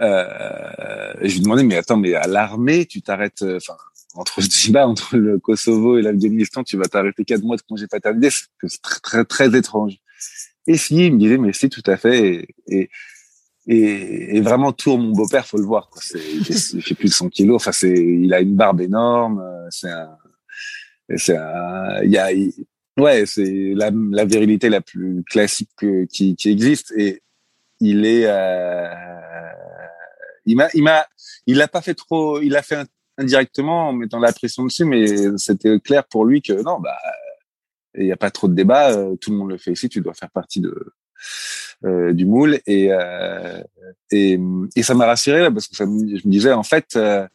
euh, 0.00 1.14
je 1.22 1.34
lui 1.34 1.40
demandais 1.40 1.62
mais 1.62 1.76
attends 1.76 1.96
mais 1.96 2.14
à 2.14 2.26
l'armée 2.26 2.84
tu 2.84 3.00
t'arrêtes 3.00 3.40
euh, 3.40 3.56
enfin 3.56 3.76
entre 4.14 4.42
ce 4.42 4.76
entre 4.76 5.16
le 5.16 5.38
Kosovo 5.38 5.96
et 5.96 6.02
l'Afghanistan 6.02 6.64
tu 6.64 6.76
vas 6.76 6.84
t'arrêter 6.84 7.24
quatre 7.24 7.42
mois 7.42 7.56
de 7.56 7.62
congé 7.62 7.86
paternité 7.86 8.28
c'est 8.30 8.82
très, 8.82 9.00
très 9.00 9.24
très 9.24 9.56
étrange. 9.56 9.94
Et 10.66 10.76
si 10.76 11.06
il 11.06 11.14
me 11.14 11.18
disait 11.18 11.38
mais 11.38 11.54
c'est 11.54 11.70
tout 11.70 11.82
à 11.86 11.96
fait 11.96 12.26
et, 12.26 12.48
et 12.68 12.90
et, 13.68 14.40
vraiment 14.42 14.72
tour 14.72 14.96
mon 14.98 15.10
beau-père 15.10 15.46
faut 15.46 15.58
le 15.58 15.64
voir 15.64 15.88
quoi 15.88 16.00
c'est 16.04 16.20
il 16.20 16.82
fait 16.82 16.94
plus 16.94 17.08
de 17.08 17.14
100 17.14 17.30
kilos 17.30 17.56
enfin 17.56 17.72
c'est 17.72 17.92
il 17.92 18.32
a 18.32 18.40
une 18.40 18.54
barbe 18.54 18.80
énorme 18.80 19.42
c'est 19.70 19.90
un 19.90 20.16
c'est 21.16 21.36
il 22.04 22.10
y 22.10 22.18
a 22.18 22.28
ouais 22.98 23.26
c'est 23.26 23.72
la, 23.74 23.90
la 23.92 24.24
virilité 24.24 24.68
la 24.68 24.80
plus 24.80 25.22
classique 25.24 25.70
qui, 26.10 26.36
qui 26.36 26.50
existe. 26.50 26.92
Et 26.96 27.22
il 27.80 28.06
est 28.06 28.24
euh, 28.26 28.88
il 30.46 30.56
m'a 30.56 30.68
il 30.74 30.82
m'a 30.82 31.06
il 31.46 31.56
l'a 31.58 31.68
pas 31.68 31.82
fait 31.82 31.94
trop 31.94 32.40
il 32.40 32.56
a 32.56 32.62
fait 32.62 32.86
indirectement 33.18 33.90
en 33.90 33.92
mettant 33.92 34.18
la 34.18 34.32
pression 34.32 34.64
dessus 34.64 34.84
mais 34.84 35.36
c'était 35.36 35.78
clair 35.80 36.04
pour 36.04 36.24
lui 36.24 36.42
que 36.42 36.52
non 36.52 36.80
bah 36.80 36.96
il 37.94 38.06
y 38.06 38.12
a 38.12 38.16
pas 38.16 38.30
trop 38.30 38.48
de 38.48 38.54
débat 38.54 38.92
euh, 38.92 39.16
tout 39.16 39.30
le 39.30 39.36
monde 39.36 39.50
le 39.50 39.58
fait 39.58 39.72
ici 39.72 39.88
tu 39.88 40.00
dois 40.00 40.14
faire 40.14 40.30
partie 40.30 40.60
de 40.60 40.92
euh, 41.84 42.14
du 42.14 42.24
moule. 42.24 42.58
Et, 42.66 42.88
euh, 42.90 43.62
et 44.10 44.38
ça 44.82 44.94
m'a 44.94 45.06
rassuré 45.06 45.50
parce 45.52 45.68
que 45.68 45.76
ça 45.76 45.84
je 45.84 45.90
me 45.90 46.30
disais 46.30 46.52
en 46.52 46.62
fait 46.62 46.96
euh, 46.96 47.26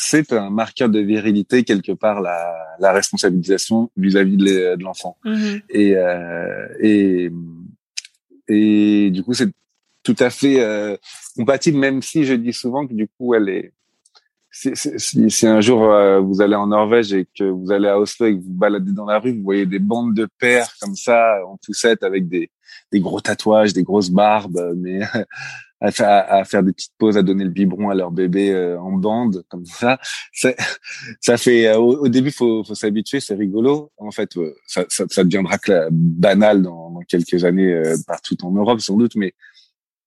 c'est 0.00 0.32
un 0.32 0.50
marqueur 0.50 0.88
de 0.88 1.00
virilité 1.00 1.64
quelque 1.64 1.90
part 1.90 2.20
la, 2.20 2.54
la 2.78 2.92
responsabilisation 2.92 3.90
vis-à-vis 3.96 4.36
de 4.36 4.82
l'enfant. 4.82 5.16
Mm-hmm. 5.24 5.62
Et, 5.70 5.96
euh, 5.96 6.68
et 6.80 7.30
et 8.46 9.10
du 9.10 9.24
coup 9.24 9.34
c'est 9.34 9.50
tout 10.04 10.16
à 10.20 10.30
fait 10.30 10.60
euh, 10.60 10.96
compatible, 11.36 11.78
même 11.78 12.00
si 12.00 12.24
je 12.24 12.34
dis 12.34 12.52
souvent 12.52 12.86
que 12.86 12.94
du 12.94 13.08
coup 13.08 13.34
elle 13.34 13.48
est 13.48 13.72
si, 14.50 15.46
un 15.46 15.60
jour 15.60 15.84
euh, 15.84 16.20
vous 16.20 16.40
allez 16.40 16.54
en 16.54 16.68
Norvège 16.68 17.12
et 17.12 17.26
que 17.36 17.44
vous 17.44 17.70
allez 17.72 17.88
à 17.88 17.98
Oslo 17.98 18.26
et 18.26 18.36
que 18.36 18.42
vous 18.42 18.54
baladez 18.54 18.92
dans 18.92 19.04
la 19.04 19.18
rue, 19.18 19.32
vous 19.32 19.42
voyez 19.42 19.66
des 19.66 19.78
bandes 19.80 20.14
de 20.14 20.28
pères 20.38 20.70
comme 20.80 20.94
ça 20.94 21.44
en 21.46 21.56
poussette 21.64 22.02
avec 22.04 22.28
des, 22.28 22.50
des 22.92 23.00
gros 23.00 23.20
tatouages, 23.20 23.72
des 23.72 23.82
grosses 23.82 24.10
barbes, 24.10 24.74
mais 24.76 25.00
à, 25.80 25.88
à, 26.38 26.44
faire 26.44 26.62
des 26.62 26.72
petites 26.72 26.94
pauses, 26.98 27.16
à 27.16 27.22
donner 27.22 27.44
le 27.44 27.50
biberon 27.50 27.90
à 27.90 27.94
leur 27.94 28.10
bébé 28.10 28.50
euh, 28.50 28.80
en 28.80 28.92
bande 28.92 29.44
comme 29.48 29.64
ça. 29.64 29.98
Ça 30.32 31.36
fait 31.36 31.68
euh, 31.68 31.78
au, 31.78 32.08
début 32.08 32.30
faut, 32.30 32.64
faut 32.64 32.74
s'habituer, 32.74 33.20
c'est 33.20 33.34
rigolo. 33.34 33.92
En 33.96 34.10
fait, 34.10 34.36
euh, 34.36 34.54
ça, 34.66 34.84
ça, 34.88 35.04
ça 35.08 35.24
deviendra 35.24 35.56
banal 35.90 36.62
dans, 36.62 36.90
dans, 36.90 37.00
quelques 37.00 37.44
années 37.44 37.80
partout 38.06 38.36
en 38.44 38.50
Europe 38.50 38.80
sans 38.80 38.96
doute, 38.96 39.14
mais 39.14 39.34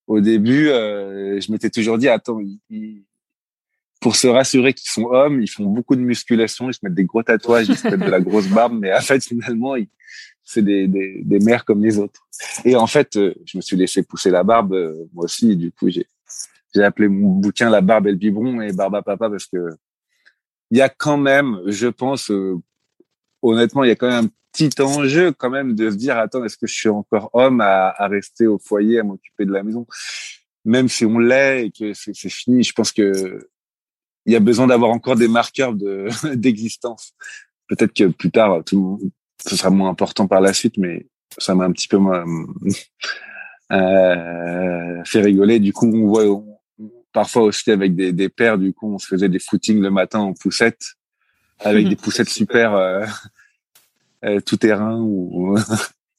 au 0.08 0.20
début, 0.20 0.66
je 0.66 1.52
m'étais 1.52 1.70
toujours 1.70 1.98
dit 1.98 2.10
attends, 2.10 2.40
pour 4.02 4.16
se 4.16 4.28
rassurer 4.28 4.74
qu'ils 4.74 4.90
sont 4.90 5.06
hommes, 5.06 5.42
ils 5.42 5.50
font 5.50 5.66
beaucoup 5.66 5.96
de 5.96 6.02
musculation, 6.02 6.70
ils 6.70 6.74
se 6.74 6.80
mettent 6.84 6.96
des 6.96 7.06
gros 7.06 7.24
tatouages, 7.24 7.70
ils 7.70 7.78
se 7.78 7.88
mettent 7.88 8.00
de 8.00 8.10
la 8.10 8.20
grosse 8.20 8.48
barbe, 8.48 8.78
mais 8.78 8.94
en 8.94 9.00
fait 9.00 9.24
finalement 9.24 9.76
ils 9.76 9.88
c'est 10.52 10.62
des, 10.62 10.88
des, 10.88 11.22
des, 11.24 11.40
mères 11.40 11.64
comme 11.66 11.84
les 11.84 11.98
autres. 11.98 12.28
Et 12.66 12.76
en 12.76 12.88
fait, 12.88 13.16
euh, 13.16 13.34
je 13.46 13.58
me 13.58 13.62
suis 13.62 13.78
laissé 13.78 14.04
pousser 14.04 14.30
la 14.30 14.44
barbe 14.44 14.74
euh, 14.74 15.06
moi 15.14 15.26
aussi. 15.26 15.56
du 15.56 15.72
coup, 15.72 15.90
j'ai 15.90 16.06
j'ai 16.74 16.84
appelé 16.84 17.08
mon 17.08 17.30
bouquin 17.30 17.70
La 17.70 17.82
barbe 17.82 18.08
et 18.08 18.12
le 18.12 18.18
biberon 18.18 18.62
et 18.62 18.72
Barba 18.72 19.02
Papa 19.02 19.30
parce 19.30 19.46
que 19.46 19.76
il 20.70 20.78
y 20.78 20.82
a 20.82 20.88
quand 20.88 21.18
même, 21.18 21.60
je 21.66 21.88
pense, 21.88 22.32
euh, 22.32 22.58
honnêtement, 23.42 23.84
il 23.84 23.90
y 23.90 23.92
a 23.92 23.96
quand 23.96 24.08
même 24.08 24.26
un 24.26 24.30
petit 24.54 24.82
enjeu 24.82 25.34
quand 25.34 25.50
même 25.50 25.76
de 25.76 25.90
se 25.92 25.96
dire 25.96 26.18
attends, 26.18 26.46
est-ce 26.46 26.58
que 26.58 26.68
je 26.68 26.74
suis 26.74 26.90
encore 26.90 27.30
homme 27.34 27.60
à, 27.62 28.08
rester 28.08 28.48
au 28.48 28.58
foyer, 28.58 29.00
à 29.00 29.04
m'occuper 29.04 29.46
de 29.46 29.52
la 29.52 29.64
maison, 29.64 29.86
même 30.64 30.88
si 30.88 31.06
on 31.06 31.20
l'est 31.20 31.68
et 31.68 31.72
que 31.72 31.94
c'est 31.94 32.14
fini. 32.14 32.64
Je 32.64 32.74
pense 32.74 32.92
que 32.92 33.50
il 34.26 34.34
y 34.34 34.36
a 34.36 34.40
besoin 34.40 34.68
d'avoir 34.68 34.92
encore 34.92 35.16
des 35.16 35.28
marqueurs 35.28 35.74
de 35.74 36.08
d'existence. 36.36 37.14
Peut-être 37.68 37.94
que 37.94 38.06
plus 38.06 38.32
tard, 38.32 38.64
tout 38.66 38.76
le 38.76 38.82
monde, 38.82 39.12
ce 39.48 39.56
sera 39.56 39.70
moins 39.70 39.90
important 39.90 40.28
par 40.28 40.42
la 40.42 40.54
suite, 40.54 40.78
mais 40.78 41.08
ça 41.38 41.56
m'a 41.56 41.66
un 41.66 41.72
petit 41.72 41.88
peu 41.88 41.98
euh, 43.72 45.04
fait 45.06 45.22
rigoler. 45.22 45.60
Du 45.60 45.74
coup, 45.74 45.88
on 45.88 46.08
voit 46.08 46.26
parfois 47.14 47.44
aussi 47.44 47.72
avec 47.72 47.96
des, 47.96 48.12
des 48.14 48.30
pères, 48.30 48.58
du 48.58 48.74
coup, 48.74 48.94
on 48.94 48.98
se 48.98 49.08
faisait 49.08 49.30
des 49.30 49.40
footings 49.40 49.82
le 49.82 49.92
matin 49.92 50.20
en 50.20 50.34
poussette, 50.34 50.96
avec 51.60 51.88
des 51.88 51.96
poussettes 51.98 52.30
super 52.30 52.74
euh, 52.74 53.06
euh, 54.26 54.40
tout 54.42 54.58
terrain 54.58 55.00
ou 55.00 55.58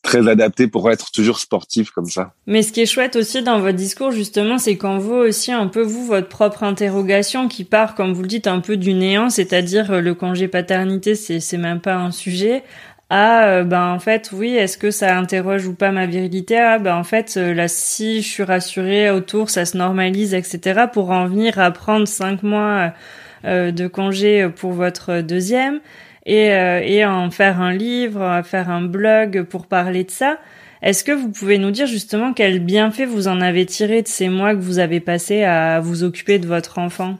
très 0.02 0.28
adapté 0.28 0.66
pour 0.66 0.90
être 0.90 1.12
toujours 1.12 1.38
sportif 1.38 1.90
comme 1.90 2.06
ça. 2.06 2.34
Mais 2.46 2.62
ce 2.62 2.72
qui 2.72 2.80
est 2.80 2.86
chouette 2.86 3.14
aussi 3.14 3.42
dans 3.42 3.60
votre 3.60 3.76
discours 3.76 4.10
justement, 4.10 4.58
c'est 4.58 4.76
qu'on 4.76 4.98
voit 4.98 5.20
aussi 5.20 5.52
un 5.52 5.68
peu 5.68 5.80
vous 5.80 6.04
votre 6.04 6.28
propre 6.28 6.64
interrogation 6.64 7.48
qui 7.48 7.64
part, 7.64 7.94
comme 7.94 8.12
vous 8.12 8.22
le 8.22 8.28
dites, 8.28 8.48
un 8.48 8.60
peu 8.60 8.76
du 8.76 8.94
néant, 8.94 9.30
c'est-à-dire 9.30 10.00
le 10.00 10.14
congé 10.14 10.48
paternité, 10.48 11.14
c'est 11.14 11.40
c'est 11.40 11.56
même 11.56 11.80
pas 11.80 11.94
un 11.94 12.10
sujet, 12.10 12.64
ah 13.14 13.44
euh, 13.48 13.64
ben 13.64 13.92
en 13.92 13.98
fait 13.98 14.30
oui 14.32 14.54
est-ce 14.54 14.78
que 14.78 14.90
ça 14.90 15.18
interroge 15.18 15.66
ou 15.66 15.74
pas 15.74 15.90
ma 15.92 16.06
virilité? 16.06 16.58
Ah 16.58 16.78
ben 16.78 16.96
en 16.96 17.04
fait 17.04 17.34
euh, 17.36 17.52
là 17.52 17.68
si 17.68 18.22
je 18.22 18.28
suis 18.28 18.42
rassurée 18.42 19.10
autour 19.10 19.50
ça 19.50 19.66
se 19.66 19.76
normalise 19.76 20.32
etc 20.32 20.86
pour 20.90 21.10
en 21.10 21.26
venir 21.26 21.58
à 21.58 21.70
prendre 21.72 22.08
cinq 22.08 22.42
mois 22.42 22.94
euh, 23.44 23.70
de 23.70 23.86
congé 23.86 24.48
pour 24.56 24.72
votre 24.72 25.20
deuxième 25.20 25.80
et 26.24 26.46
et 26.46 27.04
en 27.04 27.30
faire 27.30 27.60
un 27.60 27.72
livre 27.74 28.40
faire 28.44 28.70
un 28.70 28.82
blog 28.82 29.42
pour 29.44 29.66
parler 29.66 30.04
de 30.04 30.10
ça. 30.10 30.38
Est-ce 30.80 31.04
que 31.04 31.12
vous 31.12 31.28
pouvez 31.30 31.58
nous 31.58 31.70
dire 31.70 31.86
justement 31.86 32.32
quel 32.32 32.60
bienfait 32.60 33.04
vous 33.06 33.28
en 33.28 33.40
avez 33.40 33.66
tiré 33.66 34.02
de 34.02 34.08
ces 34.08 34.28
mois 34.28 34.54
que 34.54 34.60
vous 34.60 34.78
avez 34.78 35.00
passé 35.00 35.44
à 35.44 35.80
vous 35.80 36.02
occuper 36.04 36.38
de 36.38 36.46
votre 36.46 36.78
enfant? 36.78 37.18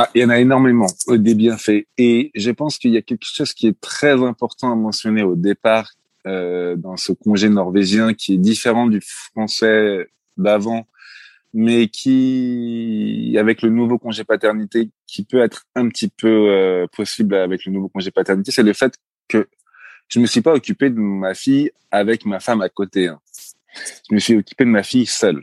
Ah, 0.00 0.08
il 0.14 0.22
y 0.22 0.24
en 0.24 0.28
a 0.28 0.38
énormément 0.38 0.86
des 1.08 1.34
bienfaits. 1.34 1.88
Et 1.98 2.30
je 2.36 2.52
pense 2.52 2.78
qu'il 2.78 2.92
y 2.92 2.96
a 2.96 3.02
quelque 3.02 3.24
chose 3.24 3.52
qui 3.52 3.66
est 3.66 3.80
très 3.80 4.12
important 4.22 4.70
à 4.70 4.76
mentionner 4.76 5.24
au 5.24 5.34
départ 5.34 5.90
euh, 6.24 6.76
dans 6.76 6.96
ce 6.96 7.10
congé 7.10 7.48
norvégien 7.48 8.14
qui 8.14 8.34
est 8.34 8.38
différent 8.38 8.86
du 8.86 9.00
français 9.00 10.08
d'avant, 10.36 10.86
mais 11.52 11.88
qui, 11.88 13.34
avec 13.40 13.60
le 13.60 13.70
nouveau 13.70 13.98
congé 13.98 14.22
paternité, 14.22 14.88
qui 15.08 15.24
peut 15.24 15.40
être 15.40 15.66
un 15.74 15.88
petit 15.88 16.06
peu 16.06 16.48
euh, 16.48 16.86
possible 16.96 17.34
avec 17.34 17.64
le 17.64 17.72
nouveau 17.72 17.88
congé 17.88 18.12
paternité, 18.12 18.52
c'est 18.52 18.62
le 18.62 18.74
fait 18.74 18.94
que 19.26 19.48
je 20.06 20.20
me 20.20 20.26
suis 20.26 20.42
pas 20.42 20.52
occupé 20.52 20.90
de 20.90 21.00
ma 21.00 21.34
fille 21.34 21.72
avec 21.90 22.24
ma 22.24 22.38
femme 22.38 22.62
à 22.62 22.68
côté. 22.68 23.08
Hein. 23.08 23.20
Je 24.08 24.14
me 24.14 24.20
suis 24.20 24.36
occupé 24.36 24.64
de 24.64 24.70
ma 24.70 24.84
fille 24.84 25.06
seule 25.06 25.42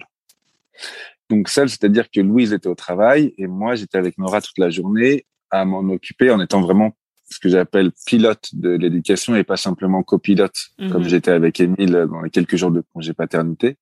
donc 1.30 1.50
seul, 1.50 1.70
c'est-à-dire 1.70 2.10
que 2.12 2.22
Louise 2.22 2.54
était 2.54 2.68
au 2.68 2.76
travail 2.76 3.34
et 3.38 3.48
moi 3.48 3.76
j'étais 3.76 3.98
avec 3.98 4.18
Nora 4.18 4.42
toute 4.42 4.58
la 4.58 4.70
journée 4.70 5.26
à 5.52 5.66
m'en 5.66 5.82
occuper 5.90 6.32
en 6.32 6.40
étant 6.40 6.62
vraiment 6.62 6.96
ce 7.30 7.40
que 7.40 7.50
j'appelle 7.50 7.92
pilote 8.06 8.50
de 8.54 8.70
l'éducation 8.70 9.36
et 9.36 9.44
pas 9.44 9.58
simplement 9.58 10.04
copilote 10.04 10.58
mhm. 10.78 10.92
comme 10.92 11.04
j'étais 11.08 11.32
avec 11.32 11.60
Émile 11.60 12.08
dans 12.10 12.22
les 12.22 12.30
quelques 12.30 12.56
jours 12.56 12.72
de 12.72 12.84
congé 12.94 13.14
paternité. 13.14 13.78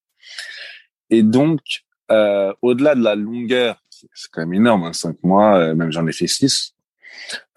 Et 1.09 1.23
donc 1.23 1.59
euh, 2.12 2.53
au-delà 2.62 2.95
de 2.95 3.03
la 3.03 3.15
longueur, 3.15 3.81
c'est 4.13 4.29
quand 4.31 4.41
même 4.41 4.53
énorme, 4.53 4.83
hein, 4.83 4.93
cinq 4.93 5.17
mois, 5.23 5.57
euh, 5.57 5.75
même 5.75 5.91
j'en 5.91 6.07
ai 6.07 6.13
fait 6.13 6.27
six. 6.27 6.73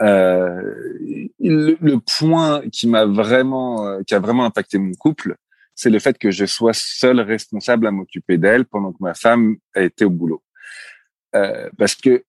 Euh, 0.03 0.61
le, 1.41 1.77
le, 1.81 1.99
point 1.99 2.63
qui 2.71 2.87
m'a 2.87 3.05
vraiment, 3.05 3.87
euh, 3.87 4.03
qui 4.07 4.15
a 4.15 4.19
vraiment 4.19 4.45
impacté 4.45 4.79
mon 4.79 4.93
couple, 4.93 5.37
c'est 5.77 5.91
le 5.91 6.01
fait 6.01 6.19
que 6.19 6.31
je 6.33 6.47
sois 6.47 6.73
seul 6.73 7.21
responsable 7.21 7.87
à 7.87 7.91
m'occuper 7.93 8.39
d'elle 8.39 8.65
pendant 8.65 8.93
que 8.93 8.99
ma 9.01 9.15
femme 9.15 9.57
a 9.75 9.83
été 9.83 10.05
au 10.05 10.11
boulot. 10.11 10.43
Euh, 11.37 11.69
parce 11.79 11.95
que 11.95 12.25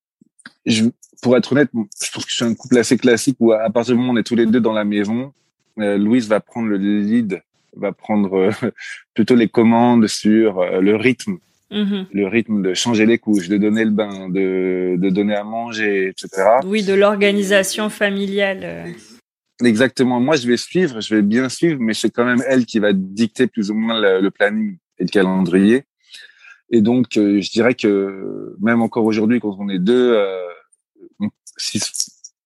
je, 0.65 0.83
pour 1.21 1.35
être 1.37 1.53
honnête, 1.53 1.69
je 1.73 2.11
pense 2.11 2.25
que 2.25 2.29
je 2.29 2.35
suis 2.35 2.45
un 2.45 2.53
couple 2.53 2.77
assez 2.77 2.97
classique 2.97 3.37
où 3.39 3.53
à 3.53 3.69
partir 3.69 3.95
du 3.95 3.99
moment 3.99 4.11
où 4.11 4.15
on 4.15 4.19
est 4.19 4.23
tous 4.23 4.35
les 4.35 4.45
deux 4.45 4.59
dans 4.59 4.73
la 4.73 4.83
maison, 4.83 5.33
euh, 5.79 5.97
Louise 5.97 6.27
va 6.27 6.41
prendre 6.41 6.67
le 6.67 6.77
lead, 6.77 7.41
va 7.75 7.93
prendre 7.93 8.37
euh, 8.37 8.51
plutôt 9.13 9.35
les 9.35 9.47
commandes 9.47 10.07
sur 10.07 10.59
euh, 10.59 10.81
le 10.81 10.95
rythme, 10.95 11.37
Mhm. 11.69 12.05
le 12.13 12.27
rythme 12.27 12.61
de 12.61 12.73
changer 12.73 13.05
les 13.05 13.17
couches, 13.17 13.49
de 13.49 13.57
donner 13.57 13.83
le 13.83 13.91
bain, 13.91 14.29
de, 14.29 14.95
de 14.97 15.09
donner 15.09 15.35
à 15.35 15.43
manger, 15.43 16.07
etc. 16.07 16.59
Oui, 16.63 16.81
de 16.83 16.93
l'organisation 16.93 17.89
familiale. 17.89 18.85
Exactement. 19.63 20.19
Moi, 20.19 20.35
je 20.35 20.47
vais 20.47 20.57
suivre, 20.57 21.01
je 21.01 21.15
vais 21.15 21.21
bien 21.21 21.49
suivre, 21.49 21.79
mais 21.79 21.93
c'est 21.93 22.09
quand 22.09 22.25
même 22.25 22.43
elle 22.47 22.65
qui 22.65 22.79
va 22.79 22.93
dicter 22.93 23.47
plus 23.47 23.71
ou 23.71 23.73
moins 23.73 23.99
le, 23.99 24.21
le 24.21 24.31
planning 24.31 24.77
et 24.99 25.03
le 25.03 25.09
calendrier. 25.09 25.85
Et 26.69 26.81
donc, 26.81 27.17
euh, 27.17 27.41
je 27.41 27.49
dirais 27.49 27.73
que 27.73 28.55
même 28.59 28.81
encore 28.81 29.05
aujourd'hui, 29.05 29.39
quand 29.39 29.55
on 29.59 29.69
est 29.69 29.79
deux, 29.79 30.13
euh, 30.13 30.47
on, 31.19 31.29
si 31.57 31.81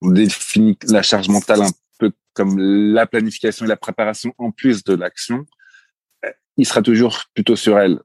on 0.01 0.11
définit 0.11 0.77
la 0.87 1.01
charge 1.01 1.27
mentale 1.27 1.63
un 1.63 1.71
peu 1.97 2.11
comme 2.33 2.59
la 2.59 3.07
planification 3.07 3.65
et 3.65 3.69
la 3.69 3.77
préparation 3.77 4.33
en 4.37 4.51
plus 4.51 4.83
de 4.83 4.93
l'action, 4.93 5.45
euh, 6.25 6.31
il 6.57 6.65
sera 6.65 6.81
toujours 6.81 7.23
plutôt 7.33 7.55
sur 7.55 7.79
elle. 7.79 7.99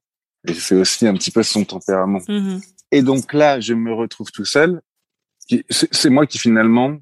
Et 0.48 0.54
c'est 0.54 0.76
aussi 0.76 1.06
un 1.06 1.14
petit 1.14 1.30
peu 1.30 1.42
son 1.42 1.64
tempérament. 1.64 2.22
Mhm. 2.28 2.60
Et 2.92 3.02
donc 3.02 3.32
là, 3.32 3.60
je 3.60 3.74
me 3.74 3.92
retrouve 3.92 4.30
tout 4.30 4.44
seul. 4.44 4.80
C'est 5.70 6.10
moi 6.10 6.26
qui 6.26 6.38
finalement 6.38 6.96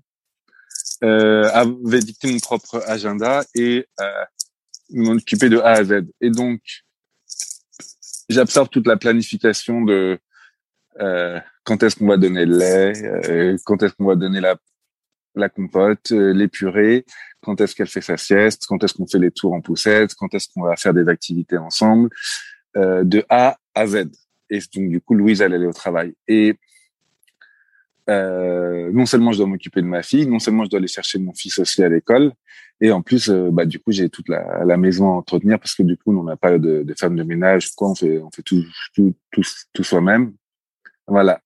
euh, 1.04 1.48
avait 1.52 2.00
dicté 2.00 2.32
mon 2.32 2.38
propre 2.38 2.82
agenda 2.86 3.44
et 3.54 3.86
euh, 4.00 4.24
m'en 4.90 5.12
occupé 5.12 5.48
de 5.48 5.58
A 5.58 5.72
à 5.72 5.84
Z. 5.84 6.06
Et 6.20 6.30
donc, 6.30 6.60
j'absorbe 8.28 8.70
toute 8.70 8.86
la 8.86 8.96
planification 8.96 9.82
de 9.82 10.18
euh, 11.00 11.38
quand 11.64 11.82
est-ce 11.82 11.96
qu'on 11.96 12.08
va 12.08 12.16
donner 12.16 12.46
le 12.46 12.56
lait, 12.56 12.92
euh, 13.04 13.56
quand 13.64 13.82
est-ce 13.82 13.94
qu'on 13.94 14.06
va 14.06 14.16
donner 14.16 14.40
la, 14.40 14.56
la 15.34 15.48
compote, 15.48 16.12
euh, 16.12 16.32
les 16.32 16.48
purées, 16.48 17.04
quand 17.42 17.60
est-ce 17.60 17.74
qu'elle 17.74 17.88
fait 17.88 18.00
sa 18.00 18.16
sieste, 18.16 18.64
quand 18.66 18.82
est-ce 18.82 18.94
qu'on 18.94 19.06
fait 19.06 19.18
les 19.18 19.30
tours 19.30 19.52
en 19.52 19.60
poussette, 19.60 20.14
quand 20.14 20.32
est-ce 20.34 20.48
qu'on 20.48 20.62
va 20.62 20.76
faire 20.76 20.94
des 20.94 21.08
activités 21.08 21.58
ensemble, 21.58 22.08
euh, 22.76 23.04
de 23.04 23.24
A 23.28 23.58
à 23.74 23.86
Z. 23.86 24.10
Et 24.50 24.58
donc, 24.74 24.88
du 24.88 25.00
coup, 25.00 25.14
Louise, 25.14 25.40
elle, 25.40 25.54
est 25.54 25.66
au 25.66 25.72
travail. 25.72 26.14
Et 26.28 26.56
euh, 28.10 28.90
non 28.92 29.06
seulement 29.06 29.32
je 29.32 29.38
dois 29.38 29.46
m'occuper 29.46 29.80
de 29.82 29.86
ma 29.86 30.02
fille, 30.02 30.26
non 30.26 30.38
seulement 30.38 30.64
je 30.64 30.70
dois 30.70 30.78
aller 30.78 30.88
chercher 30.88 31.18
mon 31.18 31.32
fils 31.32 31.58
aussi 31.58 31.82
à 31.82 31.88
l'école, 31.88 32.32
et 32.80 32.90
en 32.90 33.02
plus, 33.02 33.30
euh, 33.30 33.50
bah, 33.50 33.66
du 33.66 33.78
coup, 33.78 33.92
j'ai 33.92 34.08
toute 34.08 34.28
la, 34.28 34.64
la 34.64 34.76
maison 34.76 35.08
à 35.08 35.12
entretenir 35.12 35.58
parce 35.58 35.74
que 35.74 35.82
du 35.82 35.96
coup, 35.96 36.16
on 36.16 36.24
n'a 36.24 36.36
pas 36.36 36.58
de, 36.58 36.82
de 36.82 36.94
femme 36.98 37.16
de 37.16 37.22
ménage, 37.22 37.70
quoi, 37.74 37.90
on 37.90 37.94
fait, 37.94 38.18
on 38.18 38.30
fait 38.30 38.42
tout, 38.42 38.62
tout, 38.94 39.14
tout, 39.30 39.42
tout 39.72 39.84
soi-même. 39.84 40.34
Voilà. 41.06 41.40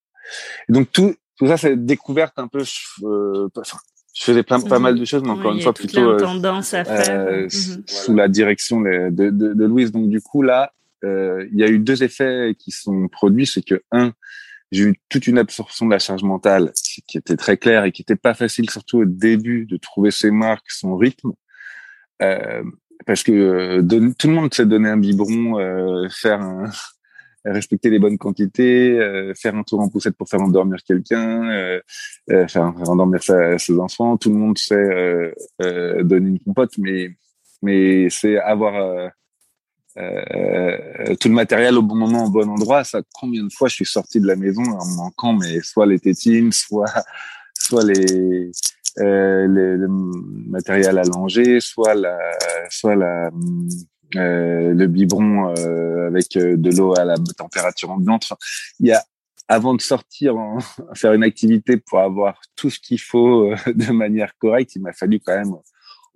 Et 0.69 0.73
donc 0.73 0.91
tout, 0.91 1.15
tout 1.37 1.47
ça, 1.47 1.57
c'est 1.57 1.77
découverte 1.77 2.39
un 2.39 2.49
peu. 2.49 2.63
Euh, 3.03 3.49
je 4.15 4.25
faisais 4.25 4.43
plein, 4.43 4.61
pas 4.61 4.79
mal 4.79 4.99
de 4.99 5.05
choses, 5.05 5.23
mais 5.23 5.31
encore 5.31 5.53
Oui, 5.53 5.59
une 5.59 5.63
fois 5.63 5.73
plutôt 5.73 6.01
euh, 6.01 6.19
l'intendance 6.19 6.75
à 6.75 6.85
faire. 6.85 7.43
Mhm. 7.43 7.49
sous 7.87 8.15
la 8.15 8.27
direction 8.27 8.81
de, 8.81 9.11
de, 9.11 9.31
de, 9.31 9.55
de 9.55 9.65
Louise. 9.65 9.93
Donc 9.93 10.09
du 10.09 10.21
coup 10.21 10.43
là, 10.43 10.73
euh, 11.05 11.47
il 11.53 11.59
y 11.59 11.63
a 11.63 11.69
eu 11.69 11.79
deux 11.79 12.03
effets 12.03 12.57
qui 12.59 12.73
sont 12.73 13.07
produits, 13.09 13.47
c'est 13.47 13.63
que 13.63 13.81
un, 13.93 14.13
j'ai 14.71 14.85
eu 14.85 15.01
toute 15.09 15.27
une 15.27 15.39
absorption 15.39 15.87
de 15.87 15.93
la 15.93 15.99
charge 15.99 16.23
mentale 16.23 16.73
qui 17.07 17.19
était 17.19 17.37
très 17.37 17.57
claire 17.57 17.85
et 17.85 17.93
qui 17.93 18.03
était 18.03 18.17
pas 18.17 18.35
facile, 18.35 18.69
surtout 18.71 18.99
au 18.99 19.05
début, 19.05 19.67
de 19.67 19.77
trouver 19.77 20.11
ses 20.11 20.31
marques, 20.31 20.71
son 20.71 20.97
rythme. 20.97 21.33
Euh, 22.23 22.63
parce 23.07 23.23
que 23.23 23.33
euh, 23.33 24.13
tout 24.19 24.29
le 24.29 24.35
monde 24.35 24.53
sait 24.53 24.67
donner 24.67 24.89
un 24.89 24.97
biberon, 24.97 25.59
euh, 25.59 26.09
faire 26.11 26.41
un, 26.41 26.65
respecter 27.45 27.91
les 27.91 27.99
bonnes 27.99 28.19
quantités, 28.19 28.99
euh, 28.99 29.33
faire 29.35 29.55
un 29.55 29.63
tour 29.63 29.81
en 29.81 29.89
poussette 29.89 30.17
pour 30.17 30.29
faire 30.29 30.41
endormir 30.41 30.79
quelqu'un, 30.85 31.49
euh, 31.51 31.81
euh, 32.31 32.49
faire, 32.49 32.65
endormir 32.89 33.23
ses 33.23 33.79
enfants. 33.79 34.17
Tout 34.17 34.31
le 34.31 34.37
monde 34.37 34.59
sait 34.59 35.35
euh, 35.63 36.03
donner 36.03 36.31
une 36.31 36.41
compote, 36.41 36.77
mais 36.79 37.11
mais 37.63 38.09
c'est 38.09 38.39
avoir 38.39 39.11
euh, 39.99 41.15
tout 41.17 41.29
le 41.29 41.35
matériel 41.35 41.77
au 41.77 41.83
bon 41.83 41.97
moment, 41.97 42.27
au 42.27 42.31
bon 42.31 42.49
endroit. 42.49 42.85
Ça, 42.85 43.03
combien 43.15 43.45
de 43.45 43.53
fois 43.53 43.69
je 43.69 43.75
suis 43.75 43.87
sorti 43.87 44.21
de 44.21 44.27
la 44.27 44.37
maison 44.37 44.63
en 44.63 44.87
manquant, 44.97 45.33
mais 45.33 45.61
soit 45.61 45.87
les 45.87 45.99
tétines, 45.99 46.53
soit 46.53 46.93
soit 47.59 47.85
les 47.85 48.51
euh, 48.99 49.47
le, 49.47 49.77
le 49.77 49.89
matériel 49.89 50.99
à 50.99 51.05
langer, 51.05 51.61
soit 51.61 51.95
la 51.95 52.19
soit 52.71 52.97
la 52.97 53.31
euh, 54.17 54.73
le 54.73 54.87
biberon 54.87 55.55
euh, 55.59 56.07
avec 56.07 56.35
euh, 56.37 56.57
de 56.57 56.71
l'eau 56.71 56.99
à 56.99 57.05
la 57.05 57.17
température 57.37 57.91
ambiante. 57.91 58.33
Il 58.81 58.87
y 58.87 58.93
a 58.93 59.05
avant 59.49 59.75
de 59.75 59.83
sortir 59.83 60.35
faire 60.95 61.13
une 61.13 61.23
activité 61.23 61.77
pour 61.77 62.01
avoir 62.01 62.41
tout 62.57 62.71
ce 62.71 62.79
qu'il 62.79 63.01
faut 63.01 63.51
de 63.67 63.93
manière 63.93 64.37
correcte, 64.39 64.77
il 64.77 64.83
m'a 64.83 64.93
fallu 64.93 65.21
quand 65.21 65.37
même 65.37 65.55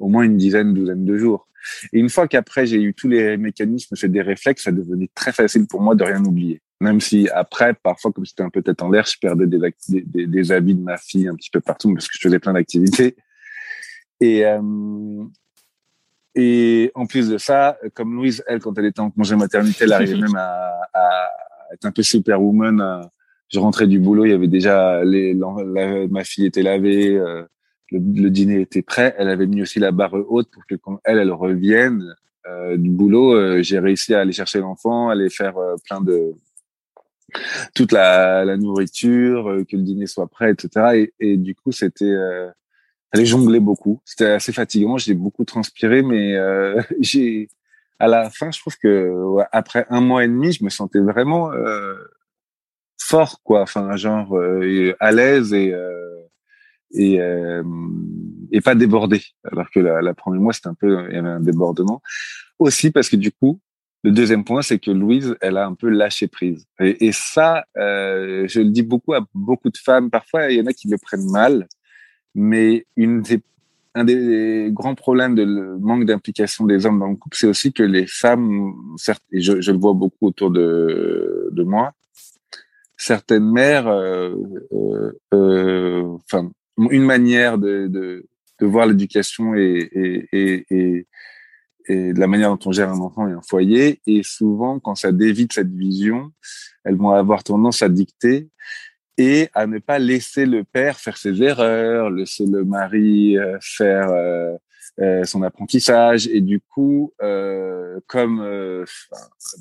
au 0.02 0.08
moins 0.08 0.24
une 0.24 0.36
dizaine, 0.36 0.74
douzaine 0.74 1.04
de 1.04 1.16
jours. 1.16 1.48
Et 1.92 2.00
une 2.00 2.10
fois 2.10 2.26
qu'après 2.26 2.66
j'ai 2.66 2.82
eu 2.82 2.92
tous 2.92 3.08
les 3.08 3.36
mécanismes, 3.36 3.94
j'ai 3.94 4.08
des 4.08 4.20
réflexes, 4.20 4.64
ça 4.64 4.72
devenait 4.72 5.08
très 5.14 5.32
facile 5.32 5.66
pour 5.68 5.80
moi 5.80 5.94
de 5.94 6.02
rien 6.02 6.22
oublier. 6.24 6.60
Même 6.80 7.00
si 7.00 7.28
après, 7.28 7.74
parfois, 7.74 8.10
comme 8.10 8.26
c'était 8.26 8.42
un 8.42 8.50
peu 8.50 8.60
tête 8.60 8.82
en 8.82 8.90
l'air, 8.90 9.06
je 9.06 9.16
perdais 9.20 9.46
des, 9.46 10.26
des, 10.26 10.52
habits 10.52 10.74
de 10.74 10.82
ma 10.82 10.96
fille 10.96 11.28
un 11.28 11.36
petit 11.36 11.50
peu 11.50 11.60
partout 11.60 11.94
parce 11.94 12.08
que 12.08 12.14
je 12.18 12.20
faisais 12.20 12.40
plein 12.40 12.54
d'activités. 12.54 13.14
Et, 14.20 14.44
euh, 14.44 15.24
et 16.34 16.90
en 16.96 17.06
plus 17.06 17.28
de 17.28 17.38
ça, 17.38 17.78
comme 17.94 18.16
Louise, 18.16 18.42
elle, 18.48 18.58
quand 18.58 18.76
elle 18.78 18.86
était 18.86 19.00
en 19.00 19.10
congé 19.10 19.36
maternité, 19.36 19.84
elle 19.84 19.92
arrivait 19.92 20.20
même 20.20 20.34
à, 20.34 21.30
être 21.72 21.84
un 21.84 21.92
peu 21.92 22.02
superwoman. 22.02 22.80
À, 22.80 23.08
je 23.48 23.60
rentrais 23.60 23.86
du 23.86 24.00
boulot, 24.00 24.24
il 24.24 24.30
y 24.30 24.34
avait 24.34 24.48
déjà 24.48 25.04
les, 25.04 25.34
ma 26.10 26.24
fille 26.24 26.46
était 26.46 26.62
lavée, 26.62 27.14
euh, 27.14 27.44
le, 27.92 28.22
le, 28.22 28.30
dîner 28.30 28.60
était 28.60 28.82
prêt. 28.82 29.14
Elle 29.18 29.28
avait 29.28 29.46
mis 29.46 29.62
aussi 29.62 29.78
la 29.78 29.92
barre 29.92 30.14
haute 30.14 30.50
pour 30.50 30.66
que 30.66 30.74
quand 30.74 30.98
elle, 31.04 31.18
elle 31.18 31.32
revienne 31.32 32.16
euh, 32.46 32.76
du 32.76 32.90
boulot, 32.90 33.34
euh, 33.34 33.62
j'ai 33.62 33.78
réussi 33.78 34.14
à 34.14 34.20
aller 34.20 34.32
chercher 34.32 34.60
l'enfant, 34.60 35.08
aller 35.08 35.30
faire 35.30 35.56
euh, 35.58 35.76
plein 35.88 36.00
de 36.00 36.34
toute 37.74 37.92
la, 37.92 38.44
la 38.44 38.56
nourriture, 38.56 39.48
euh, 39.48 39.64
que 39.64 39.76
le 39.76 39.82
dîner 39.82 40.06
soit 40.06 40.26
prêt, 40.26 40.52
etc. 40.52 40.86
Et, 40.94 41.14
et 41.20 41.36
du 41.36 41.54
coup, 41.54 41.72
c'était 41.72 42.04
euh, 42.04 42.50
J'allais 43.12 43.26
jongler 43.26 43.60
beaucoup. 43.60 44.00
C'était 44.06 44.26
assez 44.26 44.52
fatigant. 44.54 44.96
J'ai 44.96 45.12
beaucoup 45.12 45.44
transpiré, 45.44 46.02
mais 46.02 46.34
euh, 46.34 46.80
j'ai 47.00 47.48
à 47.98 48.08
la 48.08 48.30
fin, 48.30 48.50
je 48.50 48.58
trouve 48.58 48.76
que 48.78 49.10
ouais, 49.10 49.44
après 49.52 49.86
un 49.90 50.00
mois 50.00 50.24
et 50.24 50.28
demi, 50.28 50.50
je 50.52 50.64
me 50.64 50.70
sentais 50.70 50.98
vraiment 50.98 51.52
fort, 52.98 53.40
quoi. 53.44 53.60
Enfin, 53.62 53.94
genre 53.96 54.36
à 54.98 55.12
l'aise 55.12 55.52
et 55.52 55.72
et 56.94 57.18
et 58.52 58.60
pas 58.60 58.74
débordé. 58.74 59.22
Alors 59.50 59.70
que 59.70 59.80
la, 59.80 60.02
la 60.02 60.14
première 60.14 60.40
mois, 60.40 60.52
c'était 60.52 60.68
un 60.68 60.74
peu, 60.74 61.06
il 61.08 61.14
y 61.14 61.18
avait 61.18 61.28
un 61.28 61.40
débordement. 61.40 62.02
Aussi 62.58 62.90
parce 62.90 63.08
que 63.08 63.16
du 63.16 63.32
coup, 63.32 63.60
le 64.04 64.10
deuxième 64.10 64.44
point, 64.44 64.62
c'est 64.62 64.78
que 64.78 64.90
Louise, 64.90 65.36
elle 65.40 65.56
a 65.56 65.66
un 65.66 65.74
peu 65.74 65.88
lâché 65.88 66.26
prise. 66.26 66.66
Et, 66.80 67.06
et 67.06 67.12
ça, 67.12 67.64
euh, 67.76 68.46
je 68.48 68.60
le 68.60 68.70
dis 68.70 68.82
beaucoup 68.82 69.14
à 69.14 69.24
beaucoup 69.32 69.70
de 69.70 69.78
femmes. 69.78 70.10
Parfois, 70.10 70.50
il 70.50 70.58
y 70.58 70.60
en 70.60 70.66
a 70.66 70.72
qui 70.72 70.88
le 70.88 70.98
prennent 70.98 71.30
mal. 71.30 71.66
Mais 72.34 72.86
une 72.96 73.22
des, 73.22 73.40
un 73.94 74.04
des 74.04 74.70
grands 74.72 74.94
problèmes 74.94 75.34
de 75.34 75.44
le 75.44 75.78
manque 75.78 76.04
d'implication 76.04 76.66
des 76.66 76.84
hommes 76.86 76.98
dans 76.98 77.08
le 77.08 77.16
couple, 77.16 77.36
c'est 77.36 77.46
aussi 77.46 77.72
que 77.72 77.82
les 77.82 78.06
femmes, 78.06 78.72
certes, 78.96 79.22
et 79.32 79.40
je, 79.40 79.60
je, 79.60 79.70
le 79.70 79.78
vois 79.78 79.92
beaucoup 79.92 80.26
autour 80.26 80.50
de, 80.50 81.50
de 81.52 81.62
moi, 81.62 81.92
certaines 82.96 83.50
mères, 83.50 83.86
euh, 83.86 84.34
euh, 85.34 86.16
enfin, 86.24 86.50
une 86.78 87.04
manière 87.04 87.58
de, 87.58 87.86
de, 87.86 88.26
de 88.60 88.66
voir 88.66 88.86
l'éducation 88.86 89.54
et, 89.54 89.88
et, 89.92 90.26
et, 90.32 91.06
et, 91.88 92.12
de 92.12 92.20
la 92.20 92.26
manière 92.26 92.50
dont 92.50 92.68
on 92.68 92.72
gère 92.72 92.90
un 92.90 93.00
enfant 93.00 93.28
et 93.28 93.32
un 93.32 93.42
foyer. 93.42 94.00
Et 94.06 94.22
souvent, 94.22 94.78
quand 94.78 94.94
ça 94.94 95.12
dévite 95.12 95.52
cette 95.52 95.72
vision, 95.72 96.30
elles 96.84 96.96
vont 96.96 97.10
avoir 97.10 97.42
tendance 97.42 97.82
à 97.82 97.88
dicter 97.88 98.48
et 99.18 99.48
à 99.52 99.66
ne 99.66 99.78
pas 99.78 99.98
laisser 99.98 100.46
le 100.46 100.64
père 100.64 100.98
faire 100.98 101.16
ses 101.16 101.42
erreurs, 101.42 102.10
laisser 102.10 102.46
le 102.46 102.64
mari 102.64 103.36
euh, 103.36 103.58
faire 103.60 104.08
euh, 104.10 104.54
euh, 105.00 105.24
son 105.24 105.42
apprentissage. 105.42 106.28
Et 106.28 106.40
du 106.40 106.60
coup, 106.60 107.12
euh, 107.22 107.98
comme 108.06 108.38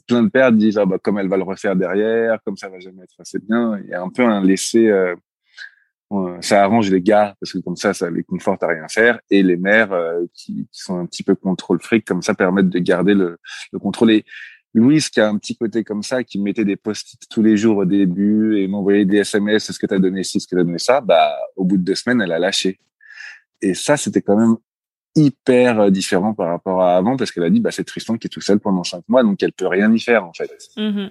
plein 0.07 0.23
de 0.23 0.29
pères 0.29 0.51
disent, 0.51 0.77
ah 0.77 0.85
bah, 0.85 0.99
comme 1.01 1.17
elle 1.19 1.27
va 1.27 1.37
le 1.37 1.43
refaire 1.43 1.75
derrière, 1.75 2.39
comme 2.45 2.57
ça 2.57 2.69
va 2.69 2.79
jamais 2.79 3.03
être 3.03 3.19
assez 3.19 3.39
bien, 3.39 3.79
il 3.83 3.89
y 3.89 3.93
a 3.93 4.01
un 4.01 4.09
peu 4.09 4.23
un 4.23 4.43
laisser. 4.43 4.91
Euh, 6.11 6.37
ça 6.41 6.63
arrange 6.63 6.91
les 6.91 7.01
gars 7.01 7.35
parce 7.39 7.53
que 7.53 7.59
comme 7.59 7.75
ça, 7.75 7.93
ça 7.93 8.09
les 8.09 8.23
conforte 8.23 8.63
à 8.63 8.67
rien 8.67 8.87
faire. 8.89 9.19
Et 9.29 9.43
les 9.43 9.57
mères 9.57 9.93
euh, 9.93 10.25
qui, 10.33 10.67
qui, 10.71 10.81
sont 10.81 10.99
un 10.99 11.05
petit 11.05 11.23
peu 11.23 11.35
contrôle 11.35 11.81
fric, 11.81 12.05
comme 12.05 12.21
ça, 12.21 12.33
permettent 12.33 12.69
de 12.69 12.79
garder 12.79 13.13
le, 13.13 13.37
le 13.71 13.79
contrôle. 13.79 14.11
Et, 14.11 14.25
Louise, 14.73 15.09
qui 15.09 15.19
a 15.19 15.27
un 15.27 15.37
petit 15.37 15.57
côté 15.57 15.83
comme 15.83 16.01
ça, 16.01 16.23
qui 16.23 16.39
mettait 16.39 16.63
des 16.63 16.77
post-it 16.77 17.19
tous 17.29 17.41
les 17.41 17.57
jours 17.57 17.77
au 17.77 17.85
début 17.85 18.57
et 18.57 18.67
m'envoyait 18.67 19.05
des 19.05 19.17
SMS, 19.17 19.69
est-ce 19.69 19.79
que 19.79 19.85
tu 19.85 19.93
as 19.93 19.99
donné 19.99 20.23
ci, 20.23 20.37
est-ce 20.37 20.47
que 20.47 20.55
tu 20.55 20.61
as 20.61 20.63
donné 20.63 20.77
ça, 20.77 21.01
bah, 21.01 21.35
au 21.57 21.65
bout 21.65 21.77
de 21.77 21.83
deux 21.83 21.95
semaines, 21.95 22.21
elle 22.21 22.31
a 22.31 22.39
lâché. 22.39 22.79
Et 23.61 23.73
ça, 23.73 23.97
c'était 23.97 24.21
quand 24.21 24.37
même 24.37 24.55
hyper 25.13 25.91
différent 25.91 26.33
par 26.33 26.47
rapport 26.47 26.81
à 26.81 26.95
avant 26.95 27.17
parce 27.17 27.31
qu'elle 27.31 27.43
a 27.43 27.49
dit, 27.49 27.59
bah, 27.59 27.71
c'est 27.71 27.83
Tristan 27.83 28.17
qui 28.17 28.27
est 28.27 28.29
tout 28.29 28.39
seul 28.39 28.59
pendant 28.59 28.83
cinq 28.85 29.03
mois, 29.09 29.23
donc 29.23 29.43
elle 29.43 29.51
peut 29.51 29.67
rien 29.67 29.91
y 29.93 29.99
faire, 29.99 30.23
en 30.25 30.33
fait. 30.33 30.49
Mm 30.77 30.81
-hmm. 30.81 31.09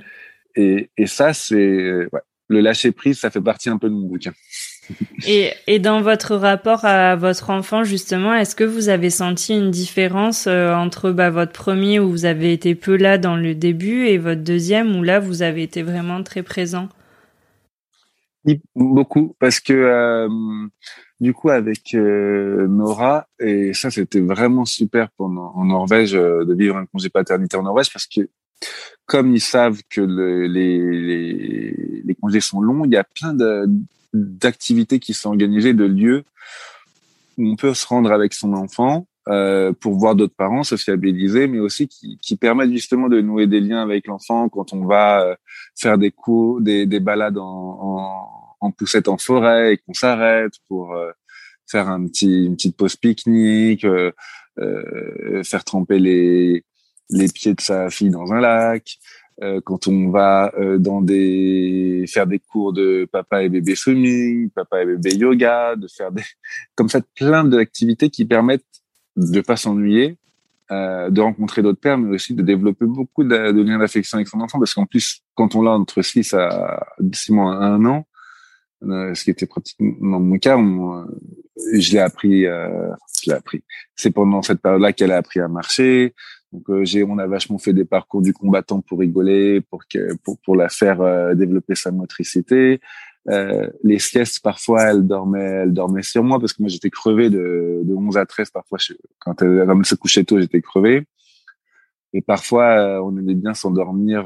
Et, 0.57 0.91
et 0.97 1.07
ça, 1.07 1.35
c'est, 1.35 2.09
ouais, 2.13 2.21
le 2.49 2.61
lâcher 2.61 2.93
prise, 2.93 3.21
ça 3.21 3.31
fait 3.31 3.41
partie 3.41 3.71
un 3.71 3.79
peu 3.79 3.89
de 3.89 3.95
mon 3.95 4.07
bouquin. 4.09 4.33
Et, 5.27 5.79
dans 5.79 6.01
votre 6.01 6.35
rapport 6.35 6.85
à 6.85 7.17
votre 7.17 7.51
enfant, 7.51 7.85
justement, 7.85 8.35
est-ce 8.35 8.55
que 8.55 8.65
vous 8.65 8.89
avez 8.89 9.11
senti 9.11 9.55
une 9.55 9.71
différence 9.71 10.47
euh, 10.47 10.73
entre 10.75 11.11
bah, 11.11 11.31
votre 11.31 11.53
premier 11.53 12.01
où 12.01 12.11
vous 12.11 12.25
avez 12.25 12.53
été 12.53 12.75
peu 12.75 12.97
là 12.97 13.19
dans 13.19 13.37
le 13.37 13.55
début 13.55 14.07
et 14.07 14.19
votre 14.19 14.43
deuxième 14.43 14.97
où 14.97 15.03
là 15.03 15.21
vous 15.21 15.43
avez 15.43 15.63
été 15.63 15.83
vraiment 15.83 16.23
très 16.23 16.43
présent? 16.43 16.89
Beaucoup, 18.75 19.37
parce 19.39 19.61
que 19.61 19.75
euh, 19.75 20.29
du 21.21 21.35
coup 21.35 21.51
avec 21.51 21.95
euh, 21.95 22.67
Nora, 22.69 23.27
et 23.39 23.75
ça 23.75 23.91
c'était 23.91 24.21
vraiment 24.21 24.65
super 24.65 25.11
pendant, 25.19 25.53
en 25.55 25.67
Norvège 25.67 26.13
de 26.13 26.55
vivre 26.55 26.79
un 26.79 26.87
congé 26.87 27.11
paternité 27.11 27.59
en 27.59 27.63
Norvège 27.63 27.93
parce 27.93 28.07
que 28.07 28.23
comme 29.07 29.35
ils 29.35 29.41
savent 29.41 29.81
que 29.91 30.01
le, 30.01 30.47
les, 30.47 32.15
congés 32.21 32.41
sont 32.41 32.61
longs, 32.61 32.85
il 32.85 32.93
y 32.93 32.97
a 32.97 33.05
plein 33.05 33.35
d'activités 34.13 34.99
qui 34.99 35.15
sont 35.15 35.31
organisées, 35.31 35.75
de 35.75 35.85
lieux 35.85 36.25
où 37.39 37.53
on 37.53 37.57
peut 37.57 37.75
se 37.75 37.87
rendre 37.87 38.13
avec 38.13 38.35
son 38.35 38.53
enfant 38.53 39.07
euh, 39.29 39.73
pour 39.73 39.95
voir 39.95 40.15
d'autres 40.15 40.35
parents, 40.35 40.65
se 40.65 40.77
fiabiliser, 40.77 41.47
mais 41.47 41.59
aussi 41.59 41.89
qui, 41.89 42.19
qui, 42.21 42.37
permettent 42.37 42.73
justement 42.73 43.09
de 43.09 43.21
nouer 43.21 43.47
des 43.47 43.61
liens 43.61 43.83
avec 43.83 44.07
l'enfant 44.07 44.49
quand 44.49 44.73
on 44.73 44.87
va 44.87 45.23
euh, 45.23 45.35
faire 45.79 45.99
des 45.99 46.11
cours, 46.11 46.61
des, 46.61 46.87
des 46.87 47.01
balades 47.01 47.39
en, 47.39 47.45
en, 47.45 48.57
en, 48.61 48.71
poussette 48.73 49.09
en 49.09 49.19
forêt 49.19 49.75
et 49.75 49.77
qu'on 49.79 49.93
s'arrête 49.93 50.55
pour 50.69 50.95
euh, 50.95 51.11
faire 51.71 51.89
un 51.89 52.07
petit, 52.07 52.47
une 52.47 52.57
petite 52.57 52.77
pause 52.77 52.97
pique-nique, 52.97 53.85
euh, 53.85 54.11
euh 54.59 55.43
faire 55.45 55.65
tremper 55.65 55.99
les, 55.99 56.65
les 57.11 57.29
pieds 57.29 57.55
de 57.55 57.61
sa 57.61 57.91
fille 57.91 58.11
dans 58.11 58.33
un 58.33 58.41
lac, 58.41 58.99
euh, 59.43 59.61
quand 59.65 59.89
on 59.89 60.11
va 60.11 60.53
euh, 60.59 60.77
dans 60.77 61.01
des 61.01 62.05
faire 62.09 62.27
des 62.27 62.39
cours 62.39 62.75
de 62.75 63.09
papa 63.11 63.43
et 63.43 63.49
bébé 63.49 63.75
swimming, 63.75 64.51
papa 64.51 64.83
et 64.83 64.87
bébé 64.87 65.15
yoga, 65.15 65.77
de 65.77 65.89
faire 65.89 66.13
des 66.13 66.23
comme 66.75 66.91
ça 66.91 67.01
plein 67.17 67.45
d'activités 67.45 68.11
qui 68.11 68.27
permettent 68.27 68.65
de 69.17 69.41
pas 69.41 69.57
s'ennuyer, 69.57 70.19
euh, 70.71 71.09
de 71.09 71.21
rencontrer 71.23 71.63
d'autres 71.63 71.81
pères, 71.81 71.97
mais 71.97 72.15
aussi 72.15 72.35
de 72.35 72.43
développer 72.43 72.85
beaucoup 72.85 73.25
de, 73.25 73.63
liens 73.63 73.79
d'affection 73.79 74.17
avec 74.17 74.29
son 74.29 74.41
enfant, 74.41 74.59
parce 74.59 74.75
qu'en 74.75 74.87
plus 74.87 75.23
quand 75.35 75.55
on 75.55 75.63
l'a 75.63 75.71
entre 75.71 76.03
6 76.03 76.35
à 76.35 76.87
6 77.13 77.33
mois 77.33 77.55
à 77.55 77.69
1 77.69 77.85
an, 77.87 78.07
euh, 78.83 79.15
ce 79.15 79.25
qui 79.25 79.31
était 79.31 79.47
pratiquement 79.47 80.21
mon 80.21 80.39
cas, 80.39 80.59
je 80.59 81.93
l'ai 81.93 81.99
appris, 81.99 82.43
je 82.43 83.27
l'ai 83.27 83.33
appris. 83.33 83.65
C'est 83.97 84.11
pendant 84.11 84.43
cette 84.43 84.61
période-là 84.61 84.93
qu'elle 84.93 85.13
a 85.13 85.17
appris 85.17 85.41
à 85.41 85.49
marcher, 85.49 86.15
donc 86.53 86.69
euh, 86.69 86.85
j'ai, 86.85 87.05
on 87.05 87.19
a 87.19 87.27
vachement 87.27 87.59
fait 87.59 87.73
des 87.73 87.85
parcours 87.85 88.23
du 88.23 88.33
combattant 88.33 88.81
pour 88.81 88.99
rigoler, 88.99 89.61
pour 89.61 89.87
que, 89.87 90.15
pour, 90.25 90.39
pour 90.41 90.57
la 90.57 90.69
faire 90.69 91.01
euh, 91.01 91.35
développer 91.35 91.75
sa 91.75 91.93
motricité. 91.93 92.81
Euh, 93.29 93.69
les 93.85 93.99
siestes, 93.99 94.41
parfois, 94.43 94.85
elle 94.85 95.07
dormait, 95.07 95.41
elle 95.41 95.73
dormait 95.73 96.03
sur 96.03 96.25
moi 96.25 96.41
parce 96.41 96.53
que 96.53 96.63
moi 96.63 96.69
j'étais 96.69 96.91
crevé 96.91 97.31
de, 97.31 97.83
de 97.85 97.95
11 97.95 98.17
à 98.17 98.27
13 98.27 98.51
parfois. 98.51 98.79
quand 99.21 99.43
elle, 99.43 99.65
elle 99.69 99.85
se 99.85 99.95
couchait 99.95 100.25
tôt, 100.25 100.41
j'étais 100.41 100.61
crevé. 100.61 101.07
Et 102.13 102.23
parfois, 102.23 102.65
euh, 102.65 103.01
on 103.01 103.17
aimait 103.17 103.35
bien 103.35 103.55
s'endormir, 103.55 104.25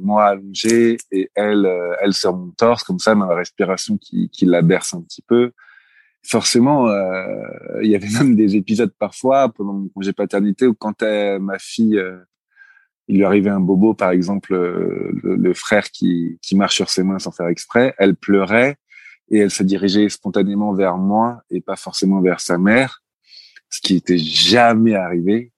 moi 0.00 0.24
allongé 0.24 0.96
et 1.12 1.30
elle, 1.36 1.70
elle 2.00 2.12
sur 2.12 2.36
mon 2.36 2.50
torse, 2.50 2.82
comme 2.82 2.98
ça, 2.98 3.14
ma 3.14 3.32
respiration 3.32 3.96
qui, 3.96 4.28
qui 4.30 4.46
la 4.46 4.62
berce 4.62 4.94
un 4.94 5.02
petit 5.02 5.22
peu 5.22 5.52
forcément, 6.26 6.88
euh, 6.88 7.82
il 7.82 7.90
y 7.90 7.94
avait 7.94 8.08
même 8.08 8.34
des 8.36 8.56
épisodes 8.56 8.92
parfois 8.98 9.48
pendant 9.52 9.72
mon 9.72 9.88
congé 9.88 10.12
paternité 10.12 10.66
où 10.66 10.74
quand 10.74 11.02
ma 11.02 11.58
fille, 11.58 11.98
euh, 11.98 12.18
il 13.08 13.18
lui 13.18 13.24
arrivait 13.24 13.50
un 13.50 13.60
bobo, 13.60 13.94
par 13.94 14.10
exemple, 14.10 14.52
euh, 14.54 15.12
le, 15.22 15.54
frère 15.54 15.90
qui, 15.90 16.38
qui 16.42 16.56
marche 16.56 16.74
sur 16.74 16.90
ses 16.90 17.04
mains 17.04 17.18
sans 17.18 17.30
faire 17.30 17.46
exprès, 17.46 17.94
elle 17.98 18.16
pleurait 18.16 18.76
et 19.30 19.38
elle 19.38 19.50
se 19.50 19.62
dirigeait 19.62 20.08
spontanément 20.08 20.72
vers 20.74 20.96
moi 20.96 21.42
et 21.50 21.60
pas 21.60 21.76
forcément 21.76 22.20
vers 22.20 22.40
sa 22.40 22.58
mère, 22.58 23.02
ce 23.70 23.80
qui 23.80 23.96
était 23.96 24.18
jamais 24.18 24.94
arrivé 24.94 25.52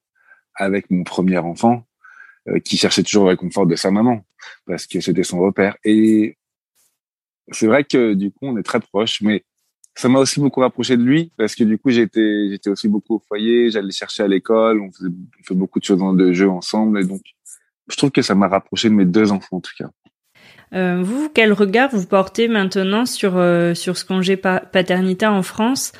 avec 0.54 0.90
mon 0.90 1.04
premier 1.04 1.38
enfant, 1.38 1.84
qui 2.64 2.78
cherchait 2.78 3.02
toujours 3.02 3.24
le 3.24 3.30
réconfort 3.30 3.66
de 3.66 3.76
sa 3.76 3.90
maman 3.90 4.24
parce 4.66 4.86
que 4.86 5.00
c'était 5.00 5.22
son 5.22 5.38
repère. 5.38 5.76
Et 5.84 6.36
c'est 7.52 7.66
vrai 7.66 7.84
que 7.84 8.14
du 8.14 8.30
coup, 8.30 8.46
on 8.46 8.56
est 8.56 8.62
très 8.62 8.80
proches, 8.80 9.20
mais 9.20 9.44
ça 9.98 10.08
m'a 10.08 10.20
aussi 10.20 10.38
beaucoup 10.38 10.60
rapproché 10.60 10.96
de 10.96 11.02
lui 11.02 11.32
parce 11.36 11.56
que 11.56 11.64
du 11.64 11.76
coup 11.76 11.90
j'étais 11.90 12.48
j'étais 12.50 12.70
aussi 12.70 12.88
beaucoup 12.88 13.16
au 13.16 13.18
foyer, 13.18 13.68
j'allais 13.70 13.90
chercher 13.90 14.22
à 14.22 14.28
l'école, 14.28 14.80
on, 14.80 14.92
faisait, 14.92 15.10
fait 15.42 15.54
beaucoup 15.56 15.80
de 15.80 15.84
choses 15.84 15.98
dans 15.98 16.12
de 16.12 16.32
jeux 16.32 16.48
ensemble 16.48 17.00
et 17.00 17.04
donc 17.04 17.22
je 17.88 17.96
trouve 17.96 18.12
que 18.12 18.22
ça 18.22 18.36
m'a 18.36 18.46
rapproché 18.46 18.88
de 18.90 18.94
mes 18.94 19.04
deux 19.04 19.32
enfants 19.32 19.56
en 19.56 19.60
tout 19.60 19.72
cas. 19.76 19.90
Euh, 20.72 21.02
vous, 21.02 21.28
quel 21.34 21.52
regard 21.52 21.90
vous 21.90 22.06
portez 22.06 22.46
maintenant 22.46 23.06
sur 23.06 23.38
euh, 23.38 23.74
sur 23.74 23.96
ce 23.96 24.04
congé 24.04 24.36
paternité 24.36 25.26
en 25.26 25.42
France? 25.42 25.92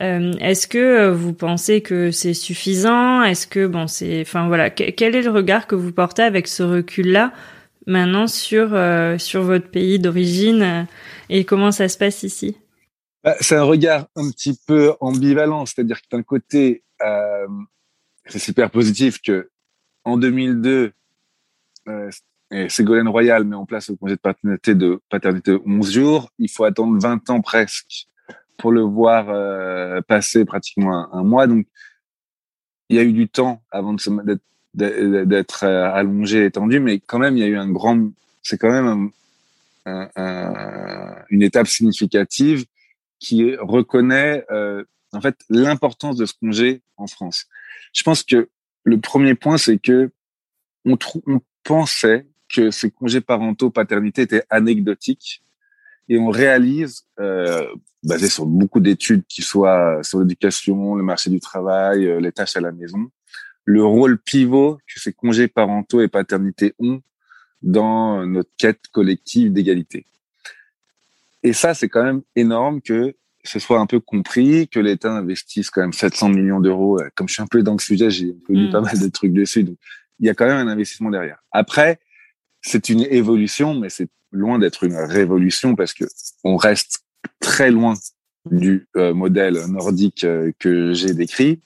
Euh, 0.00 0.32
Est-ce 0.40 0.66
que 0.66 0.78
euh, 0.78 1.12
vous 1.12 1.32
pensez 1.32 1.80
que 1.80 2.10
c'est 2.10 2.34
suffisant? 2.34 3.22
Est-ce 3.22 3.46
que 3.46 3.66
bon, 3.66 3.86
c'est, 3.86 4.20
enfin 4.20 4.46
voilà, 4.46 4.68
quel 4.68 5.16
est 5.16 5.22
le 5.22 5.30
regard 5.30 5.66
que 5.66 5.74
vous 5.74 5.92
portez 5.92 6.22
avec 6.22 6.48
ce 6.48 6.62
recul-là 6.62 7.32
maintenant 7.86 8.26
sur 8.26 8.74
euh, 8.74 9.16
sur 9.16 9.42
votre 9.42 9.70
pays 9.70 9.98
d'origine 9.98 10.86
et 11.30 11.44
comment 11.44 11.72
ça 11.72 11.88
se 11.88 11.96
passe 11.96 12.24
ici? 12.24 12.58
C'est 13.40 13.56
un 13.56 13.64
regard 13.64 14.06
un 14.16 14.30
petit 14.30 14.58
peu 14.66 14.94
ambivalent, 15.00 15.66
c'est-à-dire 15.66 16.00
que 16.00 16.16
d'un 16.16 16.22
côté, 16.22 16.82
euh, 17.02 17.46
c'est 18.26 18.38
super 18.38 18.70
positif 18.70 19.20
que 19.20 19.50
en 20.04 20.16
2002, 20.16 20.92
euh, 21.88 22.10
Ségolène 22.68 23.08
Royal 23.08 23.44
met 23.44 23.56
en 23.56 23.66
place 23.66 23.90
le 23.90 23.96
congé 23.96 24.14
de 24.14 24.20
paternité 24.20 24.74
de 24.74 25.00
paternité 25.10 25.58
11 25.66 25.92
jours. 25.92 26.30
Il 26.38 26.48
faut 26.48 26.64
attendre 26.64 26.98
20 26.98 27.28
ans 27.30 27.40
presque 27.40 28.06
pour 28.56 28.72
le 28.72 28.80
voir 28.80 29.26
euh, 29.28 30.00
passer 30.02 30.44
pratiquement 30.44 31.12
un, 31.12 31.22
mois. 31.24 31.46
Donc, 31.46 31.66
il 32.88 32.96
y 32.96 32.98
a 32.98 33.02
eu 33.02 33.12
du 33.12 33.28
temps 33.28 33.62
avant 33.70 33.94
d'être 34.74 35.64
allongé, 35.64 36.46
étendu, 36.46 36.80
mais 36.80 37.00
quand 37.00 37.18
même, 37.18 37.36
il 37.36 37.40
y 37.40 37.44
a 37.44 37.48
eu 37.48 37.56
un 37.56 37.70
grand. 37.70 38.10
C'est 38.42 38.56
quand 38.56 38.70
même 38.70 39.10
un, 39.84 40.08
un, 40.16 41.14
une 41.28 41.42
étape 41.42 41.66
significative 41.66 42.64
qui 43.18 43.56
reconnaît 43.56 44.44
euh, 44.50 44.84
en 45.12 45.20
fait 45.20 45.36
l'importance 45.48 46.16
de 46.16 46.26
ce 46.26 46.34
congé 46.34 46.82
en 46.96 47.06
France. 47.06 47.46
Je 47.92 48.02
pense 48.02 48.22
que 48.22 48.48
le 48.84 49.00
premier 49.00 49.34
point, 49.34 49.58
c'est 49.58 49.78
que 49.78 50.10
on, 50.84 50.96
on 51.26 51.40
pensait 51.64 52.26
que 52.48 52.70
ces 52.70 52.90
congés 52.90 53.20
parentaux 53.20 53.70
paternité 53.70 54.22
étaient 54.22 54.44
anecdotiques 54.50 55.42
et 56.08 56.18
on 56.18 56.30
réalise, 56.30 57.02
euh, 57.20 57.66
basé 58.02 58.28
sur 58.28 58.46
beaucoup 58.46 58.80
d'études 58.80 59.24
qui 59.28 59.42
soient 59.42 60.02
sur 60.02 60.20
l'éducation, 60.20 60.94
le 60.94 61.02
marché 61.02 61.28
du 61.28 61.40
travail, 61.40 62.06
euh, 62.06 62.20
les 62.20 62.32
tâches 62.32 62.56
à 62.56 62.60
la 62.60 62.72
maison, 62.72 63.10
le 63.64 63.84
rôle 63.84 64.18
pivot 64.18 64.78
que 64.86 65.00
ces 65.00 65.12
congés 65.12 65.48
parentaux 65.48 66.00
et 66.00 66.08
paternité 66.08 66.74
ont 66.78 67.02
dans 67.60 68.24
notre 68.24 68.50
quête 68.56 68.88
collective 68.92 69.52
d'égalité. 69.52 70.06
Et 71.42 71.52
ça, 71.52 71.74
c'est 71.74 71.88
quand 71.88 72.02
même 72.02 72.22
énorme 72.36 72.80
que 72.80 73.14
ce 73.44 73.58
soit 73.58 73.78
un 73.78 73.86
peu 73.86 74.00
compris, 74.00 74.68
que 74.68 74.80
l'État 74.80 75.12
investisse 75.12 75.70
quand 75.70 75.80
même 75.80 75.92
700 75.92 76.30
millions 76.30 76.60
d'euros. 76.60 77.00
Comme 77.14 77.28
je 77.28 77.34
suis 77.34 77.42
un 77.42 77.46
peu 77.46 77.62
dans 77.62 77.74
le 77.74 77.78
sujet, 77.78 78.10
j'ai 78.10 78.34
lu 78.48 78.68
mm. 78.68 78.70
pas 78.70 78.80
mal 78.80 78.98
de 78.98 79.08
trucs 79.08 79.32
dessus. 79.32 79.64
Donc, 79.64 79.76
il 80.18 80.26
y 80.26 80.28
a 80.28 80.34
quand 80.34 80.46
même 80.46 80.66
un 80.66 80.70
investissement 80.70 81.10
derrière. 81.10 81.38
Après, 81.52 82.00
c'est 82.60 82.88
une 82.88 83.02
évolution, 83.02 83.74
mais 83.74 83.88
c'est 83.88 84.08
loin 84.32 84.58
d'être 84.58 84.84
une 84.84 84.96
révolution 84.96 85.74
parce 85.74 85.94
que 85.94 86.04
on 86.44 86.56
reste 86.56 87.04
très 87.40 87.70
loin 87.70 87.94
du 88.50 88.88
euh, 88.96 89.14
modèle 89.14 89.58
nordique 89.68 90.24
euh, 90.24 90.52
que 90.58 90.92
j'ai 90.92 91.14
décrit. 91.14 91.60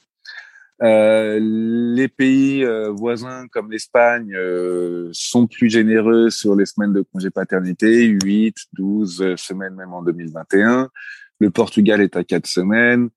Euh, 0.83 1.38
les 1.40 2.09
pays 2.09 2.64
euh, 2.64 2.90
voisins 2.90 3.47
comme 3.53 3.71
l'Espagne 3.71 4.35
euh, 4.35 5.11
sont 5.12 5.47
plus 5.47 5.71
généreux 5.71 6.29
sur 6.29 6.57
les 6.57 6.66
semaines 6.66 6.92
de 6.92 7.03
congé 7.03 7.31
paternité, 7.31 8.07
8, 8.07 8.57
12 8.73 9.37
semaines 9.37 9.75
même 9.75 9.92
en 9.92 10.03
2021. 10.03 10.90
Le 11.38 11.51
Portugal 11.51 12.01
est 12.01 12.16
à 12.16 12.25
4 12.25 12.47
semaines. 12.47 13.11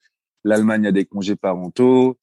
L'Allemagne 0.43 0.85
a 0.87 0.91
des 0.91 1.05
congés 1.05 1.35
parentaux. 1.35 2.19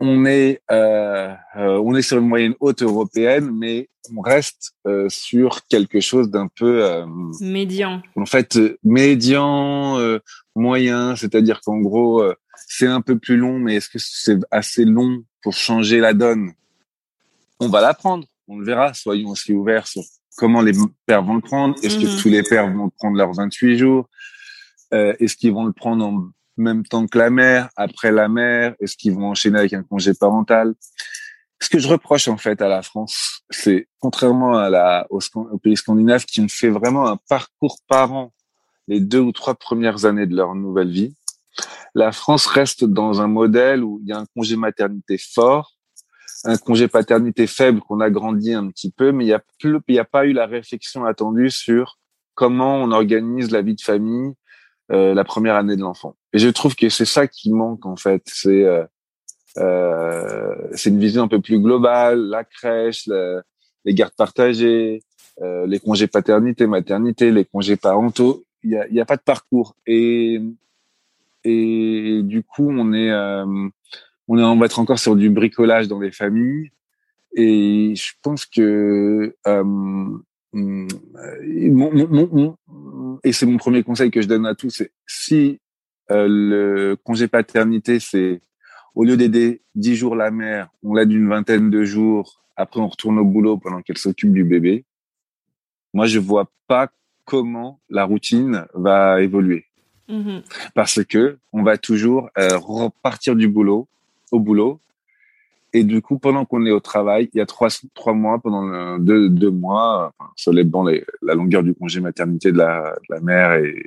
on 0.00 0.24
est 0.26 0.60
on 0.68 1.94
est 1.94 2.02
sur 2.02 2.18
une 2.18 2.28
moyenne 2.28 2.54
haute 2.58 2.82
européenne, 2.82 3.50
mais 3.52 3.88
on 4.16 4.22
reste 4.22 4.74
sur 5.08 5.66
quelque 5.68 6.00
chose 6.00 6.30
d'un 6.30 6.48
peu 6.48 7.04
médian. 7.40 8.02
En 8.16 8.26
fait, 8.26 8.58
médian, 8.82 10.18
moyen, 10.56 11.14
c'est-à-dire 11.14 11.60
qu'en 11.60 11.78
gros 11.78 12.24
c'est 12.72 12.86
un 12.86 13.00
peu 13.00 13.18
plus 13.18 13.36
long, 13.36 13.58
mais 13.58 13.74
est-ce 13.74 13.88
que 13.88 13.98
c'est 13.98 14.38
assez 14.52 14.84
long 14.84 15.24
pour 15.42 15.54
changer 15.54 15.98
la 15.98 16.14
donne? 16.14 16.52
On 17.58 17.68
va 17.68 17.80
l'apprendre, 17.80 18.28
on 18.46 18.58
le 18.58 18.64
verra. 18.64 18.94
Soyons 18.94 19.30
aussi 19.30 19.52
ouverts 19.52 19.88
sur 19.88 20.04
comment 20.36 20.62
les 20.62 20.72
pères 21.04 21.24
vont 21.24 21.34
le 21.34 21.40
prendre. 21.40 21.74
Est-ce 21.82 21.98
que 21.98 22.06
mhm. 22.06 22.22
tous 22.22 22.28
les 22.28 22.44
pères 22.44 22.72
vont 22.72 22.88
prendre 22.90 23.16
leurs 23.16 23.34
28 23.34 23.76
jours? 23.76 24.08
Euh, 24.94 25.14
Est-ce 25.18 25.36
qu'ils 25.36 25.52
vont 25.52 25.64
le 25.64 25.72
prendre 25.72 26.06
en 26.06 26.28
même 26.56 26.86
temps 26.86 27.08
que 27.08 27.18
la 27.18 27.28
mère, 27.28 27.70
après 27.74 28.12
la 28.12 28.28
mère? 28.28 28.76
Est-ce 28.78 28.96
qu'ils 28.96 29.14
vont 29.14 29.30
enchaîner 29.30 29.58
avec 29.58 29.72
un 29.72 29.82
congé 29.82 30.14
parental? 30.14 30.74
Ce 31.60 31.68
que 31.68 31.80
je 31.80 31.88
reproche 31.88 32.28
en 32.28 32.36
fait 32.36 32.62
à 32.62 32.68
la 32.68 32.82
France, 32.82 33.42
c'est 33.50 33.88
contrairement 33.98 34.56
à 34.56 34.70
la 34.70 35.08
au, 35.10 35.18
pays 35.58 35.76
scandinave 35.76 36.24
qui 36.24 36.40
me 36.40 36.48
fait 36.48 36.70
vraiment 36.70 37.08
un 37.08 37.18
parcours 37.28 37.78
parent 37.88 38.32
les 38.90 39.00
deux 39.00 39.20
ou 39.20 39.32
trois 39.32 39.54
premières 39.54 40.04
années 40.04 40.26
de 40.26 40.34
leur 40.34 40.54
nouvelle 40.54 40.90
vie, 40.90 41.14
la 41.94 42.12
France 42.12 42.46
reste 42.46 42.84
dans 42.84 43.20
un 43.20 43.26
modèle 43.26 43.82
où 43.82 44.00
il 44.02 44.08
y 44.08 44.12
a 44.12 44.18
un 44.18 44.26
congé 44.34 44.56
maternité 44.56 45.18
fort, 45.18 45.76
un 46.44 46.56
congé 46.56 46.88
paternité 46.88 47.46
faible 47.46 47.80
qu'on 47.80 48.00
a 48.00 48.10
grandi 48.10 48.54
un 48.54 48.68
petit 48.68 48.90
peu, 48.90 49.12
mais 49.12 49.24
il 49.24 49.28
y 49.28 49.98
a 49.98 50.04
pas 50.04 50.26
eu 50.26 50.32
la 50.32 50.46
réflexion 50.46 51.04
attendue 51.04 51.50
sur 51.50 51.98
comment 52.34 52.76
on 52.76 52.92
organise 52.92 53.50
la 53.50 53.62
vie 53.62 53.74
de 53.74 53.80
famille 53.80 54.34
euh, 54.92 55.14
la 55.14 55.24
première 55.24 55.56
année 55.56 55.76
de 55.76 55.82
l'enfant. 55.82 56.16
Et 56.32 56.38
je 56.38 56.48
trouve 56.48 56.74
que 56.74 56.88
c'est 56.88 57.04
ça 57.04 57.26
qui 57.26 57.52
manque 57.52 57.84
en 57.86 57.96
fait. 57.96 58.22
C'est 58.26 58.64
euh, 58.64 58.84
euh, 59.58 60.54
une 60.86 60.98
vision 60.98 61.24
un 61.24 61.28
peu 61.28 61.40
plus 61.40 61.60
globale, 61.60 62.20
la 62.20 62.44
crèche, 62.44 63.08
les 63.84 63.94
gardes 63.94 64.14
partagées, 64.16 65.02
euh, 65.42 65.66
les 65.66 65.78
congés 65.80 66.06
paternité, 66.06 66.66
maternité, 66.66 67.30
les 67.30 67.44
congés 67.44 67.76
parentaux. 67.76 68.44
Il 68.62 68.70
y 68.70 69.00
a, 69.00 69.02
a 69.02 69.06
pas 69.06 69.16
de 69.16 69.22
parcours 69.22 69.74
et 69.86 70.40
et 71.44 72.20
du 72.22 72.42
coup 72.42 72.70
on 72.70 72.92
est 72.92 73.10
euh, 73.10 73.68
on 74.28 74.38
est 74.38 74.42
on 74.42 74.56
va 74.56 74.66
être 74.66 74.78
encore 74.78 74.98
sur 74.98 75.16
du 75.16 75.30
bricolage 75.30 75.88
dans 75.88 76.00
les 76.00 76.12
familles 76.12 76.70
et 77.34 77.94
je 77.96 78.12
pense 78.22 78.44
que 78.44 79.34
euh, 79.46 79.64
mon, 79.64 80.20
mon, 80.52 82.28
mon, 82.32 83.18
et 83.22 83.32
c'est 83.32 83.46
mon 83.46 83.56
premier 83.56 83.82
conseil 83.82 84.10
que 84.10 84.20
je 84.20 84.28
donne 84.28 84.46
à 84.46 84.54
tous 84.54 84.82
si 85.06 85.60
euh, 86.10 86.26
le 86.28 86.96
congé 87.04 87.28
paternité 87.28 88.00
c'est 88.00 88.40
au 88.94 89.04
lieu 89.04 89.16
d'aider 89.16 89.62
dix 89.74 89.96
jours 89.96 90.16
la 90.16 90.30
mère, 90.30 90.68
on 90.82 90.94
l'aide 90.94 91.12
une 91.12 91.28
vingtaine 91.28 91.70
de 91.70 91.84
jours. 91.84 92.42
Après, 92.56 92.80
on 92.80 92.88
retourne 92.88 93.18
au 93.18 93.24
boulot 93.24 93.56
pendant 93.56 93.82
qu'elle 93.82 93.98
s'occupe 93.98 94.32
du 94.32 94.44
bébé. 94.44 94.84
Moi, 95.94 96.06
je 96.06 96.18
vois 96.18 96.50
pas 96.66 96.90
comment 97.24 97.80
la 97.88 98.04
routine 98.04 98.66
va 98.74 99.22
évoluer. 99.22 99.66
Mm-hmm. 100.10 100.42
Parce 100.74 101.04
que 101.04 101.38
on 101.52 101.62
va 101.62 101.78
toujours 101.78 102.30
euh, 102.38 102.58
repartir 102.58 103.36
du 103.36 103.48
boulot 103.48 103.88
au 104.30 104.40
boulot. 104.40 104.80
Et 105.72 105.84
du 105.84 106.02
coup, 106.02 106.18
pendant 106.18 106.44
qu'on 106.44 106.66
est 106.66 106.72
au 106.72 106.80
travail, 106.80 107.30
il 107.32 107.38
y 107.38 107.40
a 107.40 107.46
trois, 107.46 107.68
trois 107.94 108.12
mois, 108.12 108.40
pendant 108.40 108.98
deux, 108.98 109.28
deux 109.28 109.50
mois, 109.52 110.12
enfin, 110.18 110.32
ça 110.36 110.50
dépend 110.52 110.84
les, 110.84 111.04
la 111.22 111.34
longueur 111.34 111.62
du 111.62 111.74
congé 111.74 112.00
maternité 112.00 112.50
de 112.50 112.58
la, 112.58 112.96
de 113.08 113.14
la 113.14 113.20
mère 113.20 113.52
et, 113.54 113.86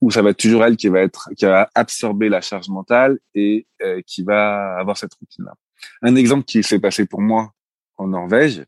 où 0.00 0.10
ça 0.10 0.22
va 0.22 0.30
être 0.30 0.36
toujours 0.36 0.64
elle 0.64 0.76
qui 0.76 0.88
va 0.88 1.00
être 1.00 1.30
qui 1.36 1.44
va 1.44 1.70
absorber 1.74 2.28
la 2.28 2.40
charge 2.40 2.68
mentale 2.68 3.18
et 3.34 3.66
euh, 3.82 4.00
qui 4.06 4.22
va 4.22 4.76
avoir 4.76 4.96
cette 4.96 5.14
routine 5.14 5.44
là. 5.44 5.54
Un 6.02 6.16
exemple 6.16 6.44
qui 6.44 6.62
s'est 6.62 6.78
passé 6.78 7.06
pour 7.06 7.20
moi 7.20 7.52
en 7.96 8.08
Norvège, 8.08 8.64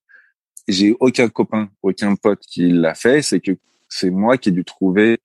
j'ai 0.67 0.97
aucun 1.01 1.29
copain, 1.29 1.69
aucun 1.83 2.15
pote 2.15 2.41
qui 2.41 2.71
l'a 2.71 2.95
fait, 2.95 3.23
c'est 3.23 3.41
que 3.41 3.53
c'est 3.89 4.11
moi 4.11 4.39
qui 4.39 4.51
ai 4.51 4.53
dû 4.53 4.65
trouver 4.65 5.21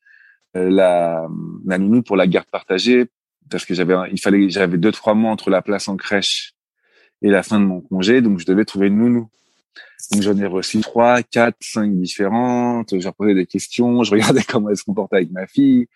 la, 0.54 1.28
la 1.66 1.78
nounou 1.78 2.04
pour 2.04 2.16
la 2.16 2.28
garde 2.28 2.50
partagée 2.52 3.06
parce 3.50 3.66
que 3.66 3.74
j'avais 3.74 3.96
il 4.12 4.20
fallait 4.20 4.50
j'avais 4.50 4.78
deux 4.78 4.92
trois 4.92 5.16
mois 5.16 5.32
entre 5.32 5.50
la 5.50 5.62
place 5.62 5.88
en 5.88 5.98
crèche 5.98 6.54
et 7.22 7.30
la 7.30 7.44
fin 7.44 7.60
de 7.60 7.66
mon 7.66 7.82
congé 7.82 8.22
donc 8.22 8.40
je 8.40 8.46
devais 8.46 8.64
trouver 8.64 8.88
une 8.88 8.98
nounou 8.98 9.30
donc 10.12 10.22
j'en 10.22 10.38
ai 10.38 10.46
reçu 10.46 10.80
trois, 10.82 11.24
quatre, 11.24 11.58
cinq 11.62 11.96
différentes. 11.96 13.00
J'ai 13.00 13.12
posé 13.12 13.34
des 13.34 13.46
questions. 13.46 14.04
Je 14.04 14.12
regardais 14.12 14.44
comment 14.48 14.70
elle 14.70 14.78
se 14.78 14.84
comportait 14.84 15.18
avec 15.18 15.32
ma 15.32 15.48
fille. 15.48 15.88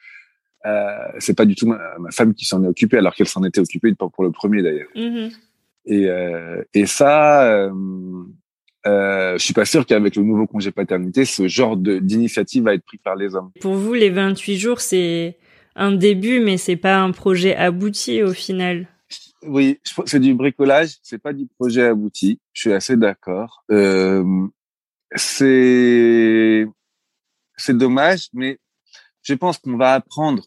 Euh, 0.65 0.97
c'est 1.19 1.35
pas 1.35 1.45
du 1.45 1.55
tout 1.55 1.67
ma, 1.67 1.79
femme 2.11 2.33
qui 2.33 2.45
s'en 2.45 2.63
est 2.63 2.67
occupée, 2.67 2.97
alors 2.97 3.13
qu'elle 3.13 3.27
s'en 3.27 3.43
était 3.43 3.59
occupée 3.59 3.93
pour 3.93 4.23
le 4.23 4.31
premier 4.31 4.61
d'ailleurs. 4.61 4.89
Mm-hmm. 4.95 5.33
Et, 5.85 6.09
euh, 6.09 6.61
et 6.73 6.85
ça, 6.85 7.43
euh, 7.43 7.71
euh, 8.85 9.37
je 9.37 9.43
suis 9.43 9.53
pas 9.53 9.65
sûr 9.65 9.85
qu'avec 9.85 10.15
le 10.15 10.23
nouveau 10.23 10.47
congé 10.47 10.71
paternité, 10.71 11.25
ce 11.25 11.47
genre 11.47 11.75
d'initiative 11.77 12.63
va 12.63 12.73
être 12.73 12.85
pris 12.85 12.97
par 12.97 13.15
les 13.15 13.35
hommes. 13.35 13.51
Pour 13.59 13.75
vous, 13.75 13.93
les 13.93 14.09
28 14.09 14.57
jours, 14.57 14.81
c'est 14.81 15.37
un 15.75 15.91
début, 15.91 16.39
mais 16.39 16.57
c'est 16.57 16.75
pas 16.75 16.99
un 16.99 17.11
projet 17.11 17.55
abouti 17.55 18.23
au 18.23 18.33
final. 18.33 18.87
Oui, 19.43 19.79
c'est 20.05 20.19
du 20.19 20.33
bricolage, 20.33 20.97
c'est 21.03 21.21
pas 21.21 21.33
du 21.33 21.47
projet 21.47 21.85
abouti. 21.85 22.39
Je 22.53 22.61
suis 22.61 22.73
assez 22.73 22.97
d'accord. 22.97 23.63
Euh, 23.71 24.23
c'est 25.15 26.65
c'est 27.55 27.77
dommage, 27.77 28.27
mais 28.33 28.59
je 29.21 29.33
pense 29.33 29.57
qu'on 29.57 29.77
va 29.77 29.93
apprendre. 29.93 30.43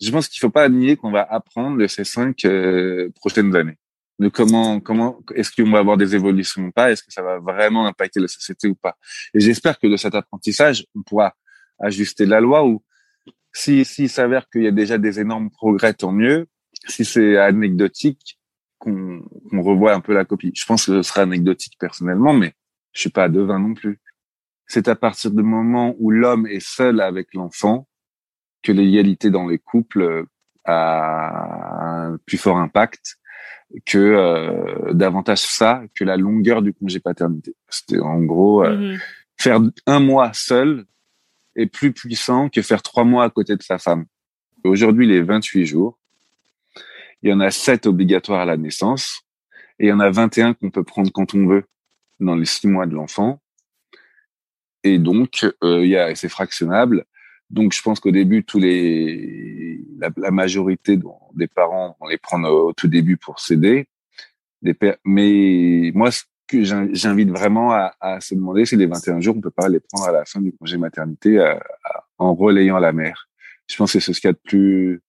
Je 0.00 0.10
pense 0.10 0.28
qu'il 0.28 0.40
faut 0.40 0.50
pas 0.50 0.68
nier 0.68 0.96
qu'on 0.96 1.12
va 1.12 1.22
apprendre 1.22 1.78
de 1.78 1.86
ces 1.86 2.04
cinq 2.04 2.44
euh, 2.44 3.10
prochaines 3.14 3.54
années. 3.54 3.78
De 4.18 4.28
comment 4.28 4.78
comment 4.80 5.20
est-ce 5.34 5.50
qu'on 5.50 5.70
va 5.70 5.78
avoir 5.78 5.96
des 5.96 6.14
évolutions 6.14 6.66
ou 6.66 6.72
pas? 6.72 6.92
Est-ce 6.92 7.02
que 7.02 7.12
ça 7.12 7.22
va 7.22 7.38
vraiment 7.38 7.86
impacter 7.86 8.20
la 8.20 8.28
société 8.28 8.68
ou 8.68 8.74
pas? 8.74 8.96
Et 9.34 9.40
j'espère 9.40 9.78
que 9.78 9.86
de 9.86 9.96
cet 9.96 10.14
apprentissage, 10.14 10.86
on 10.94 11.02
pourra 11.02 11.34
ajuster 11.78 12.26
la 12.26 12.40
loi 12.40 12.64
ou 12.64 12.82
si 13.52 13.84
s'il 13.84 14.08
s'avère 14.08 14.48
qu'il 14.48 14.62
y 14.62 14.68
a 14.68 14.70
déjà 14.70 14.98
des 14.98 15.18
énormes 15.18 15.50
progrès, 15.50 15.94
tant 15.94 16.12
mieux 16.12 16.46
si 16.88 17.04
c'est 17.04 17.36
anecdotique, 17.36 18.38
qu'on 18.78 19.22
revoit 19.52 19.94
un 19.94 20.00
peu 20.00 20.12
la 20.12 20.24
copie. 20.24 20.52
Je 20.54 20.64
pense 20.64 20.86
que 20.86 21.02
ce 21.02 21.08
sera 21.08 21.22
anecdotique 21.22 21.74
personnellement, 21.78 22.32
mais 22.32 22.54
je 22.92 23.00
suis 23.02 23.10
pas 23.10 23.28
devin 23.28 23.58
non 23.58 23.74
plus. 23.74 24.00
C'est 24.66 24.88
à 24.88 24.96
partir 24.96 25.30
du 25.30 25.42
moment 25.42 25.94
où 25.98 26.10
l'homme 26.10 26.46
est 26.46 26.64
seul 26.64 27.00
avec 27.00 27.34
l'enfant 27.34 27.86
que 28.62 28.72
l'égalité 28.72 29.30
dans 29.30 29.46
les 29.46 29.58
couples 29.58 30.24
a 30.64 32.08
un 32.08 32.18
plus 32.26 32.38
fort 32.38 32.58
impact 32.58 33.18
que 33.86 33.98
euh, 33.98 34.92
davantage 34.92 35.40
ça 35.40 35.82
que 35.94 36.04
la 36.04 36.16
longueur 36.16 36.62
du 36.62 36.72
congé 36.72 37.00
paternité. 37.00 37.54
C'était 37.68 38.00
en 38.00 38.20
gros 38.22 38.64
euh, 38.64 38.76
mm-hmm. 38.76 39.00
faire 39.36 39.60
un 39.86 40.00
mois 40.00 40.32
seul 40.32 40.84
est 41.56 41.66
plus 41.66 41.92
puissant 41.92 42.48
que 42.48 42.62
faire 42.62 42.82
trois 42.82 43.04
mois 43.04 43.24
à 43.24 43.30
côté 43.30 43.56
de 43.56 43.62
sa 43.62 43.78
femme. 43.78 44.06
Aujourd'hui, 44.64 45.06
les 45.06 45.22
28 45.22 45.66
jours, 45.66 45.98
il 47.22 47.30
y 47.30 47.32
en 47.32 47.40
a 47.40 47.50
sept 47.50 47.86
obligatoires 47.86 48.40
à 48.40 48.44
la 48.44 48.56
naissance 48.56 49.22
et 49.78 49.86
il 49.86 49.88
y 49.88 49.92
en 49.92 50.00
a 50.00 50.10
21 50.10 50.54
qu'on 50.54 50.70
peut 50.70 50.84
prendre 50.84 51.10
quand 51.12 51.34
on 51.34 51.46
veut 51.46 51.64
dans 52.20 52.36
les 52.36 52.44
six 52.44 52.68
mois 52.68 52.86
de 52.86 52.94
l'enfant. 52.94 53.40
Et 54.84 54.98
donc, 54.98 55.46
euh, 55.62 55.84
il 55.84 55.90
y 55.90 55.96
a, 55.96 56.14
c'est 56.14 56.28
fractionnable. 56.28 57.04
Donc, 57.50 57.72
je 57.72 57.82
pense 57.82 58.00
qu'au 58.00 58.10
début, 58.10 58.44
tous 58.44 58.58
les, 58.58 59.71
la, 60.16 60.30
majorité 60.30 60.98
des 61.34 61.46
parents 61.46 61.96
vont 62.00 62.06
les 62.06 62.18
prendre 62.18 62.48
au, 62.50 62.72
tout 62.72 62.88
début 62.88 63.16
pour 63.16 63.40
s'aider. 63.40 63.86
Mais 65.04 65.90
moi, 65.94 66.10
ce 66.10 66.22
que 66.46 66.62
j'invite 66.62 67.30
vraiment 67.30 67.72
à, 67.72 67.94
à, 68.00 68.20
se 68.20 68.34
demander, 68.34 68.64
c'est 68.66 68.76
les 68.76 68.86
21 68.86 69.20
jours, 69.20 69.36
on 69.36 69.40
peut 69.40 69.50
pas 69.50 69.68
les 69.68 69.80
prendre 69.80 70.08
à 70.08 70.12
la 70.12 70.24
fin 70.24 70.40
du 70.40 70.52
congé 70.52 70.76
maternité 70.76 71.38
euh, 71.38 71.54
en 72.18 72.34
relayant 72.34 72.78
la 72.78 72.92
mère. 72.92 73.28
Je 73.68 73.76
pense 73.76 73.92
que 73.92 74.00
c'est 74.00 74.12
ce 74.12 74.20
qu'il 74.20 74.28
y 74.28 74.30
a 74.30 74.34
de 74.34 74.40
plus 74.44 75.00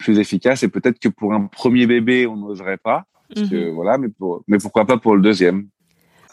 plus 0.00 0.18
efficace. 0.18 0.62
Et 0.62 0.68
peut-être 0.68 0.98
que 0.98 1.08
pour 1.08 1.32
un 1.32 1.46
premier 1.46 1.86
bébé, 1.86 2.26
on 2.26 2.36
n'oserait 2.36 2.78
pas. 2.78 3.04
Mhm. 3.36 3.70
voilà, 3.70 3.98
mais, 3.98 4.08
mais 4.48 4.58
pourquoi 4.58 4.86
pas 4.86 4.96
pour 4.96 5.14
le 5.14 5.22
deuxième? 5.22 5.68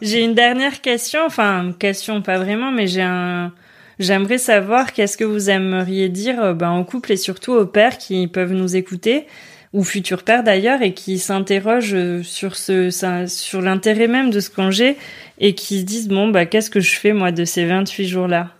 J'ai 0.01 0.23
une 0.23 0.33
dernière 0.33 0.81
question, 0.81 1.21
enfin 1.25 1.73
question 1.77 2.21
pas 2.21 2.37
vraiment, 2.37 2.71
mais 2.71 2.87
j'ai 2.87 3.01
un, 3.01 3.53
j'aimerais 3.99 4.37
savoir 4.37 4.93
qu'est-ce 4.93 5.17
que 5.17 5.23
vous 5.23 5.49
aimeriez 5.49 6.09
dire 6.09 6.41
euh, 6.41 6.53
ben, 6.53 6.77
aux 6.77 6.85
couples 6.85 7.11
et 7.11 7.17
surtout 7.17 7.53
aux 7.53 7.65
pères 7.65 7.97
qui 7.97 8.27
peuvent 8.27 8.53
nous 8.53 8.75
écouter 8.75 9.27
ou 9.73 9.83
futurs 9.83 10.23
pères 10.23 10.43
d'ailleurs 10.43 10.81
et 10.81 10.93
qui 10.93 11.19
s'interrogent 11.19 11.93
euh, 11.93 12.23
sur 12.23 12.55
sur 12.55 13.61
l'intérêt 13.61 14.07
même 14.07 14.29
de 14.29 14.39
ce 14.39 14.49
congé 14.49 14.97
et 15.39 15.55
qui 15.55 15.79
se 15.81 15.85
disent 15.85 16.07
bon 16.07 16.29
bah 16.29 16.45
qu'est-ce 16.45 16.69
que 16.69 16.79
je 16.79 16.95
fais 16.95 17.13
moi 17.13 17.31
de 17.31 17.45
ces 17.45 17.65
28 17.65 18.07
jours 18.07 18.27
là 18.27 18.51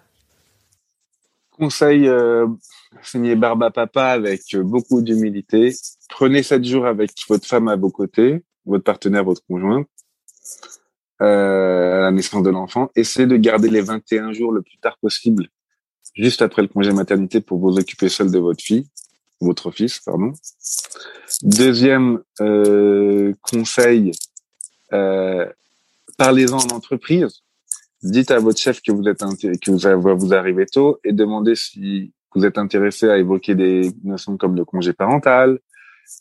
Conseil 1.57 2.07
euh, 2.07 2.47
Barba 3.35 3.71
Papa 3.71 4.05
avec 4.05 4.41
euh, 4.53 4.63
beaucoup 4.63 5.01
d'humilité. 5.01 5.73
Prenez 6.09 6.43
sept 6.43 6.63
jours 6.63 6.85
avec 6.85 7.11
votre 7.27 7.47
femme 7.47 7.67
à 7.67 7.75
vos 7.75 7.89
côtés, 7.89 8.43
votre 8.65 8.83
partenaire, 8.83 9.23
votre 9.23 9.41
conjoint, 9.47 9.83
euh, 11.21 11.97
à 11.97 12.01
la 12.01 12.11
naissance 12.11 12.43
de 12.43 12.49
l'enfant. 12.49 12.89
Essayez 12.95 13.27
de 13.27 13.37
garder 13.37 13.69
les 13.69 13.81
21 13.81 14.33
jours 14.33 14.51
le 14.51 14.61
plus 14.61 14.77
tard 14.77 14.97
possible, 14.99 15.47
juste 16.15 16.41
après 16.41 16.61
le 16.61 16.67
congé 16.67 16.91
maternité 16.91 17.41
pour 17.41 17.59
vous 17.59 17.77
occuper 17.77 18.09
seul 18.09 18.31
de 18.31 18.39
votre 18.39 18.63
fille, 18.63 18.87
votre 19.41 19.71
fils, 19.71 19.99
pardon. 19.99 20.33
Deuxième 21.43 22.21
euh, 22.41 23.33
conseil, 23.41 24.11
euh, 24.93 25.45
parlez-en 26.17 26.57
en 26.57 26.75
entreprise. 26.75 27.43
Dites 28.03 28.31
à 28.31 28.39
votre 28.39 28.59
chef 28.59 28.81
que 28.81 28.91
vous 28.91 29.07
êtes 29.07 29.19
que 29.19 29.71
vous, 29.71 30.17
vous 30.17 30.33
arrivez 30.33 30.67
tôt 30.67 30.99
et 31.03 31.13
demandez 31.13 31.55
si 31.55 32.13
vous 32.35 32.45
êtes 32.45 32.57
intéressé 32.57 33.09
à 33.09 33.17
évoquer 33.17 33.55
des 33.55 33.91
notions 34.03 34.37
comme 34.37 34.55
le 34.55 34.65
congé 34.65 34.93
parental, 34.93 35.59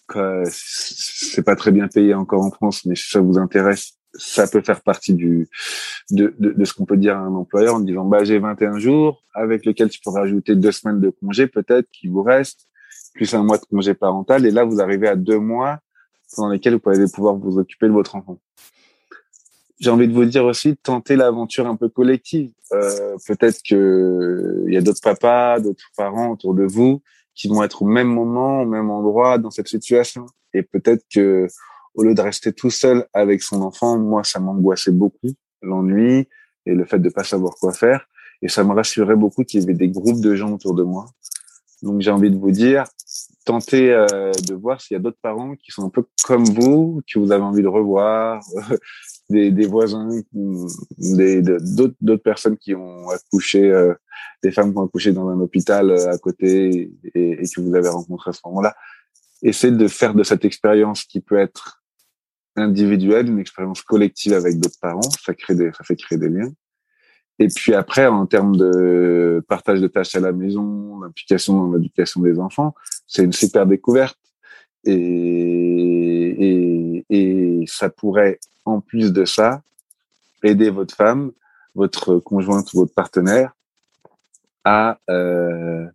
que 0.08 0.42
c'est 0.48 1.42
pas 1.42 1.56
très 1.56 1.72
bien 1.72 1.88
payé 1.88 2.14
encore 2.14 2.42
en 2.42 2.50
France, 2.50 2.84
mais 2.86 2.96
si 2.96 3.10
ça 3.10 3.20
vous 3.20 3.38
intéresse, 3.38 3.98
ça 4.14 4.46
peut 4.46 4.62
faire 4.62 4.82
partie 4.82 5.14
du 5.14 5.48
de, 6.10 6.34
de, 6.38 6.52
de 6.52 6.64
ce 6.64 6.72
qu'on 6.72 6.86
peut 6.86 6.96
dire 6.96 7.16
à 7.16 7.20
un 7.20 7.34
employeur 7.34 7.74
en 7.74 7.80
disant 7.80 8.04
bah 8.04 8.24
j'ai 8.24 8.38
21 8.38 8.78
jours 8.78 9.22
avec 9.34 9.66
lesquels 9.66 9.90
tu 9.90 10.00
pourrais 10.00 10.22
ajouter 10.22 10.54
deux 10.54 10.72
semaines 10.72 11.00
de 11.00 11.10
congé 11.10 11.46
peut-être 11.46 11.88
qui 11.90 12.08
vous 12.08 12.22
reste 12.22 12.68
plus 13.14 13.34
un 13.34 13.42
mois 13.42 13.58
de 13.58 13.64
congé 13.64 13.94
parental 13.94 14.46
et 14.46 14.50
là 14.50 14.64
vous 14.64 14.80
arrivez 14.80 15.08
à 15.08 15.16
deux 15.16 15.38
mois 15.38 15.80
pendant 16.34 16.50
lesquels 16.50 16.78
vous 16.82 16.90
allez 16.90 17.06
pouvoir 17.12 17.36
vous 17.36 17.58
occuper 17.58 17.86
de 17.86 17.92
votre 17.92 18.16
enfant. 18.16 18.38
j'ai 19.78 19.90
envie 19.90 20.08
de 20.08 20.12
vous 20.12 20.24
dire 20.24 20.44
aussi, 20.44 20.76
tenter 20.76 21.16
l'aventure 21.16 21.66
un 21.66 21.76
peu 21.76 21.88
collective. 21.88 22.50
Euh, 22.72 23.16
peut-être 23.26 23.60
que 23.68 24.64
il 24.66 24.74
y 24.74 24.76
a 24.76 24.80
d'autres 24.80 25.02
papas, 25.02 25.60
d'autres 25.60 25.90
parents 25.96 26.30
autour 26.30 26.54
de 26.54 26.64
vous 26.64 27.02
qui 27.34 27.48
vont 27.48 27.62
être 27.62 27.82
au 27.82 27.86
même 27.86 28.08
moment, 28.08 28.62
au 28.62 28.66
même 28.66 28.90
endroit 28.90 29.38
dans 29.38 29.50
cette 29.50 29.68
situation. 29.68 30.26
Et 30.54 30.62
peut-être 30.62 31.04
que 31.12 31.46
au 31.96 32.04
lieu 32.04 32.14
de 32.14 32.20
rester 32.20 32.52
tout 32.52 32.70
seul 32.70 33.06
avec 33.12 33.42
son 33.42 33.62
enfant, 33.62 33.98
moi, 33.98 34.22
ça 34.22 34.38
m'angoissait 34.38 34.92
beaucoup, 34.92 35.32
l'ennui 35.62 36.28
et 36.66 36.74
le 36.74 36.84
fait 36.84 36.98
de 36.98 37.08
pas 37.08 37.24
savoir 37.24 37.54
quoi 37.54 37.72
faire. 37.72 38.06
Et 38.42 38.48
ça 38.48 38.62
me 38.64 38.72
rassurait 38.72 39.16
beaucoup 39.16 39.44
qu'il 39.44 39.60
y 39.60 39.64
avait 39.64 39.74
des 39.74 39.88
groupes 39.88 40.20
de 40.20 40.34
gens 40.34 40.52
autour 40.52 40.74
de 40.74 40.82
moi. 40.82 41.06
Donc 41.82 42.00
j'ai 42.00 42.10
envie 42.10 42.30
de 42.30 42.36
vous 42.36 42.50
dire, 42.50 42.84
tentez 43.44 43.92
euh, 43.92 44.32
de 44.46 44.54
voir 44.54 44.80
s'il 44.80 44.94
y 44.94 44.98
a 44.98 45.00
d'autres 45.00 45.18
parents 45.22 45.54
qui 45.56 45.70
sont 45.70 45.84
un 45.84 45.90
peu 45.90 46.04
comme 46.24 46.44
vous, 46.44 47.02
que 47.10 47.18
vous 47.18 47.32
avez 47.32 47.42
envie 47.42 47.62
de 47.62 47.68
revoir, 47.68 48.42
des, 49.30 49.66
voisins, 49.66 50.08
des, 50.32 51.42
d'autres, 51.42 51.94
d'autres 52.00 52.22
personnes 52.22 52.56
qui 52.56 52.74
ont 52.74 53.08
accouché, 53.08 53.70
euh, 53.70 53.94
des 54.42 54.50
femmes 54.50 54.72
qui 54.72 54.78
ont 54.78 54.84
accouché 54.86 55.12
dans 55.12 55.28
un 55.28 55.40
hôpital 55.40 55.90
euh, 55.90 56.12
à 56.12 56.18
côté 56.18 56.92
et, 57.14 57.30
et 57.32 57.48
que 57.48 57.60
vous 57.60 57.74
avez 57.74 57.88
rencontré 57.88 58.30
à 58.30 58.32
ce 58.32 58.40
moment-là. 58.46 58.74
Essayez 59.42 59.74
de 59.74 59.88
faire 59.88 60.14
de 60.14 60.22
cette 60.22 60.44
expérience 60.44 61.04
qui 61.04 61.20
peut 61.20 61.38
être 61.38 61.82
individuelle, 62.56 63.28
une 63.28 63.38
expérience 63.38 63.82
collective 63.82 64.32
avec 64.32 64.58
d'autres 64.58 64.80
parents. 64.80 65.10
Ça 65.24 65.34
crée 65.34 65.54
des, 65.54 65.70
ça 65.72 65.84
fait 65.84 65.96
créer 65.96 66.18
des 66.18 66.28
liens. 66.28 66.52
Et 67.38 67.48
puis 67.48 67.74
après, 67.74 68.06
en 68.06 68.26
termes 68.26 68.56
de 68.56 69.44
partage 69.46 69.80
de 69.80 69.88
tâches 69.88 70.14
à 70.14 70.20
la 70.20 70.32
maison, 70.32 71.00
l'implication 71.00 71.66
dans 71.66 71.76
l'éducation 71.76 72.22
des 72.22 72.38
enfants, 72.38 72.74
c'est 73.06 73.24
une 73.24 73.32
super 73.32 73.66
découverte. 73.66 74.18
Et, 74.84 74.94
et, 76.38 77.04
et 77.10 77.64
ça 77.66 77.90
pourrait, 77.90 78.38
en 78.64 78.80
plus 78.80 79.12
de 79.12 79.24
ça, 79.24 79.62
aider 80.42 80.70
votre 80.70 80.94
femme, 80.94 81.32
votre 81.74 82.18
conjointe 82.18 82.72
ou 82.72 82.78
votre 82.78 82.94
partenaire 82.94 83.52
à 84.64 84.98
euh, 85.10 85.86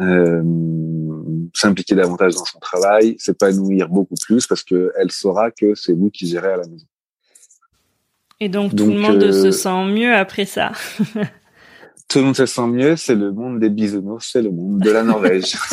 euh, 0.00 0.42
s'impliquer 1.54 1.94
davantage 1.94 2.34
dans 2.34 2.44
son 2.44 2.58
travail, 2.58 3.16
s'épanouir 3.18 3.88
beaucoup 3.88 4.14
plus 4.20 4.46
parce 4.46 4.62
que 4.62 4.92
elle 4.98 5.10
saura 5.10 5.50
que 5.50 5.74
c'est 5.74 5.92
vous 5.92 6.10
qui 6.10 6.26
gérez 6.26 6.52
à 6.52 6.56
la 6.56 6.66
maison. 6.66 6.86
Et 8.40 8.48
donc, 8.48 8.76
tout 8.76 8.86
le 8.86 8.98
monde 8.98 9.22
euh, 9.22 9.32
se 9.32 9.50
sent 9.50 9.84
mieux 9.86 10.14
après 10.14 10.44
ça. 10.44 10.72
tout 12.08 12.20
le 12.20 12.24
monde 12.24 12.36
se 12.36 12.46
sent 12.46 12.66
mieux, 12.68 12.96
c'est 12.96 13.16
le 13.16 13.32
monde 13.32 13.58
des 13.58 13.68
bisounours, 13.68 14.30
c'est 14.32 14.42
le 14.42 14.50
monde 14.50 14.78
de 14.78 14.90
la 14.90 15.02
Norvège. 15.02 15.56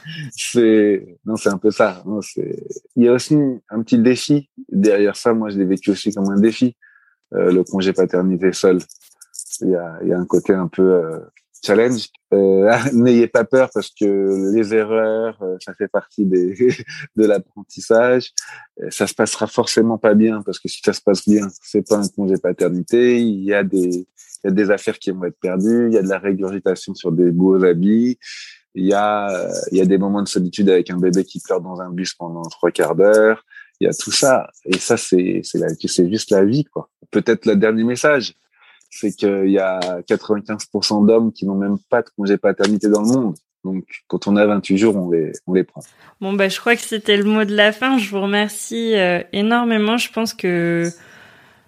c'est 0.36 1.18
non, 1.24 1.36
c'est 1.36 1.48
un 1.48 1.58
peu 1.58 1.70
ça. 1.70 2.02
Non, 2.06 2.20
c'est 2.22 2.64
il 2.96 3.04
y 3.04 3.08
a 3.08 3.12
aussi 3.12 3.36
un 3.68 3.82
petit 3.82 3.98
défi 3.98 4.48
derrière 4.70 5.16
ça. 5.16 5.32
Moi, 5.34 5.50
je 5.50 5.58
l'ai 5.58 5.64
vécu 5.64 5.90
aussi 5.90 6.12
comme 6.14 6.30
un 6.30 6.40
défi, 6.40 6.76
euh, 7.34 7.50
le 7.52 7.64
congé 7.64 7.92
paternité 7.92 8.52
seul. 8.52 8.78
Il 9.62 9.70
y 9.70 9.74
a, 9.74 9.98
il 10.02 10.08
y 10.08 10.12
a 10.12 10.18
un 10.18 10.26
côté 10.26 10.54
un 10.54 10.68
peu 10.68 10.82
euh, 10.82 11.18
challenge. 11.62 12.08
Euh, 12.32 12.70
N'ayez 12.92 13.26
pas 13.26 13.44
peur 13.44 13.70
parce 13.72 13.90
que 13.90 14.52
les 14.54 14.74
erreurs, 14.74 15.38
euh, 15.42 15.56
ça 15.60 15.74
fait 15.74 15.88
partie 15.88 16.24
des, 16.24 16.54
de 17.16 17.26
l'apprentissage. 17.26 18.32
Euh, 18.82 18.88
ça 18.90 19.06
se 19.06 19.14
passera 19.14 19.46
forcément 19.46 19.98
pas 19.98 20.14
bien 20.14 20.42
parce 20.42 20.58
que 20.58 20.68
si 20.68 20.80
ça 20.84 20.92
se 20.92 21.00
passe 21.00 21.28
bien, 21.28 21.48
c'est 21.62 21.86
pas 21.86 21.96
un 21.96 22.08
congé 22.08 22.36
paternité. 22.36 23.20
Il 23.20 23.44
y 23.44 23.54
a 23.54 23.64
des, 23.64 23.88
il 23.88 24.06
y 24.44 24.48
a 24.48 24.50
des 24.50 24.70
affaires 24.70 24.98
qui 24.98 25.10
vont 25.10 25.24
être 25.24 25.38
perdues. 25.40 25.88
Il 25.88 25.94
y 25.94 25.98
a 25.98 26.02
de 26.02 26.08
la 26.08 26.18
régurgitation 26.18 26.94
sur 26.94 27.12
des 27.12 27.30
beaux 27.30 27.62
habits. 27.64 28.18
Il 28.74 28.86
y 28.86 28.94
a, 28.94 29.50
il 29.72 29.78
y 29.78 29.80
a 29.80 29.86
des 29.86 29.98
moments 29.98 30.22
de 30.22 30.28
solitude 30.28 30.70
avec 30.70 30.90
un 30.90 30.98
bébé 30.98 31.24
qui 31.24 31.40
pleure 31.40 31.60
dans 31.60 31.80
un 31.80 31.90
bus 31.90 32.14
pendant 32.14 32.42
trois 32.42 32.70
quarts 32.70 32.94
d'heure. 32.94 33.44
Il 33.80 33.86
y 33.86 33.88
a 33.88 33.92
tout 33.92 34.12
ça. 34.12 34.48
Et 34.64 34.78
ça, 34.78 34.96
c'est, 34.96 35.40
c'est 35.42 35.58
c'est 35.88 36.08
juste 36.08 36.30
la 36.30 36.44
vie, 36.44 36.64
quoi. 36.64 36.88
Peut-être 37.10 37.46
le 37.46 37.56
dernier 37.56 37.82
message 37.82 38.36
c'est 38.90 39.12
qu'il 39.12 39.50
y 39.50 39.58
a 39.58 39.80
95% 40.08 41.06
d'hommes 41.06 41.32
qui 41.32 41.46
n'ont 41.46 41.54
même 41.54 41.78
pas 41.88 42.02
de 42.02 42.08
congé 42.16 42.36
paternité 42.36 42.88
dans 42.88 43.02
le 43.02 43.08
monde. 43.08 43.36
Donc, 43.64 43.84
quand 44.08 44.26
on 44.26 44.36
a 44.36 44.46
28 44.46 44.78
jours, 44.78 44.96
on 44.96 45.10
les, 45.10 45.32
on 45.46 45.52
les 45.52 45.64
prend. 45.64 45.82
Bon, 46.20 46.32
bah, 46.32 46.48
je 46.48 46.58
crois 46.58 46.76
que 46.76 46.82
c'était 46.82 47.16
le 47.16 47.24
mot 47.24 47.44
de 47.44 47.54
la 47.54 47.72
fin. 47.72 47.98
Je 47.98 48.10
vous 48.10 48.20
remercie 48.20 48.94
euh, 48.96 49.22
énormément. 49.32 49.96
Je 49.96 50.10
pense 50.10 50.34
que 50.34 50.90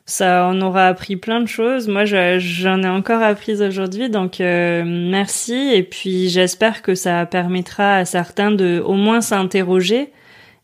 ça 0.05 0.49
on 0.53 0.61
aura 0.63 0.89
appris 0.89 1.17
plein 1.17 1.41
de 1.41 1.47
choses. 1.47 1.89
Moi, 1.89 2.05
j'en 2.05 2.83
ai 2.83 2.89
encore 2.89 3.23
appris 3.23 3.63
aujourd'hui, 3.63 4.11
donc 4.11 4.41
euh, 4.41 4.83
merci. 4.85 5.55
Et 5.55 5.83
puis, 5.83 6.29
j'espère 6.29 6.83
que 6.83 6.95
ça 6.95 7.27
permettra 7.27 7.97
à 7.97 8.05
certains 8.05 8.51
de 8.51 8.83
au 8.85 8.95
moins 8.95 9.21
s'interroger 9.21 10.11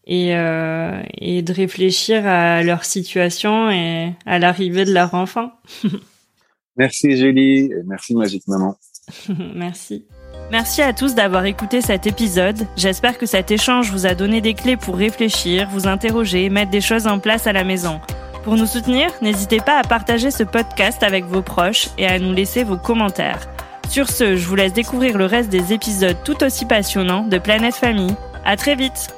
et, 0.07 0.35
euh, 0.35 1.03
et 1.19 1.43
de 1.43 1.53
réfléchir 1.53 2.27
à 2.27 2.63
leur 2.63 2.85
situation 2.85 3.71
et 3.71 4.15
à 4.25 4.39
l'arrivée 4.39 4.87
de 4.87 4.93
leur 4.93 5.15
enfant. 5.15 5.53
Merci 6.79 7.17
Julie, 7.17 7.73
et 7.73 7.83
merci 7.85 8.15
Magique 8.15 8.47
Maman. 8.47 8.77
merci. 9.55 10.07
Merci 10.51 10.81
à 10.81 10.93
tous 10.93 11.15
d'avoir 11.15 11.45
écouté 11.45 11.81
cet 11.81 12.07
épisode. 12.07 12.67
J'espère 12.77 13.19
que 13.19 13.27
cet 13.27 13.51
échange 13.51 13.91
vous 13.91 14.07
a 14.07 14.15
donné 14.15 14.41
des 14.41 14.55
clés 14.55 14.77
pour 14.77 14.97
réfléchir, 14.97 15.69
vous 15.71 15.87
interroger, 15.87 16.49
mettre 16.49 16.71
des 16.71 16.81
choses 16.81 17.07
en 17.07 17.19
place 17.19 17.47
à 17.47 17.53
la 17.53 17.65
maison. 17.65 18.01
Pour 18.45 18.57
nous 18.57 18.67
soutenir, 18.67 19.11
n'hésitez 19.21 19.59
pas 19.59 19.79
à 19.79 19.83
partager 19.83 20.31
ce 20.31 20.45
podcast 20.45 21.03
avec 21.03 21.25
vos 21.25 21.43
proches 21.43 21.89
et 21.99 22.07
à 22.07 22.19
nous 22.19 22.33
laisser 22.33 22.65
vos 22.65 22.79
commentaires. 22.79 23.49
Sur 23.91 24.09
ce, 24.09 24.37
je 24.37 24.47
vous 24.47 24.55
laisse 24.55 24.73
découvrir 24.73 25.19
le 25.19 25.27
reste 25.27 25.51
des 25.51 25.73
épisodes 25.73 26.17
tout 26.25 26.43
aussi 26.45 26.65
passionnants 26.65 27.27
de 27.27 27.39
Planète 27.39 27.75
Famille. 27.75 28.15
À 28.45 28.57
très 28.57 28.75
vite! 28.75 29.18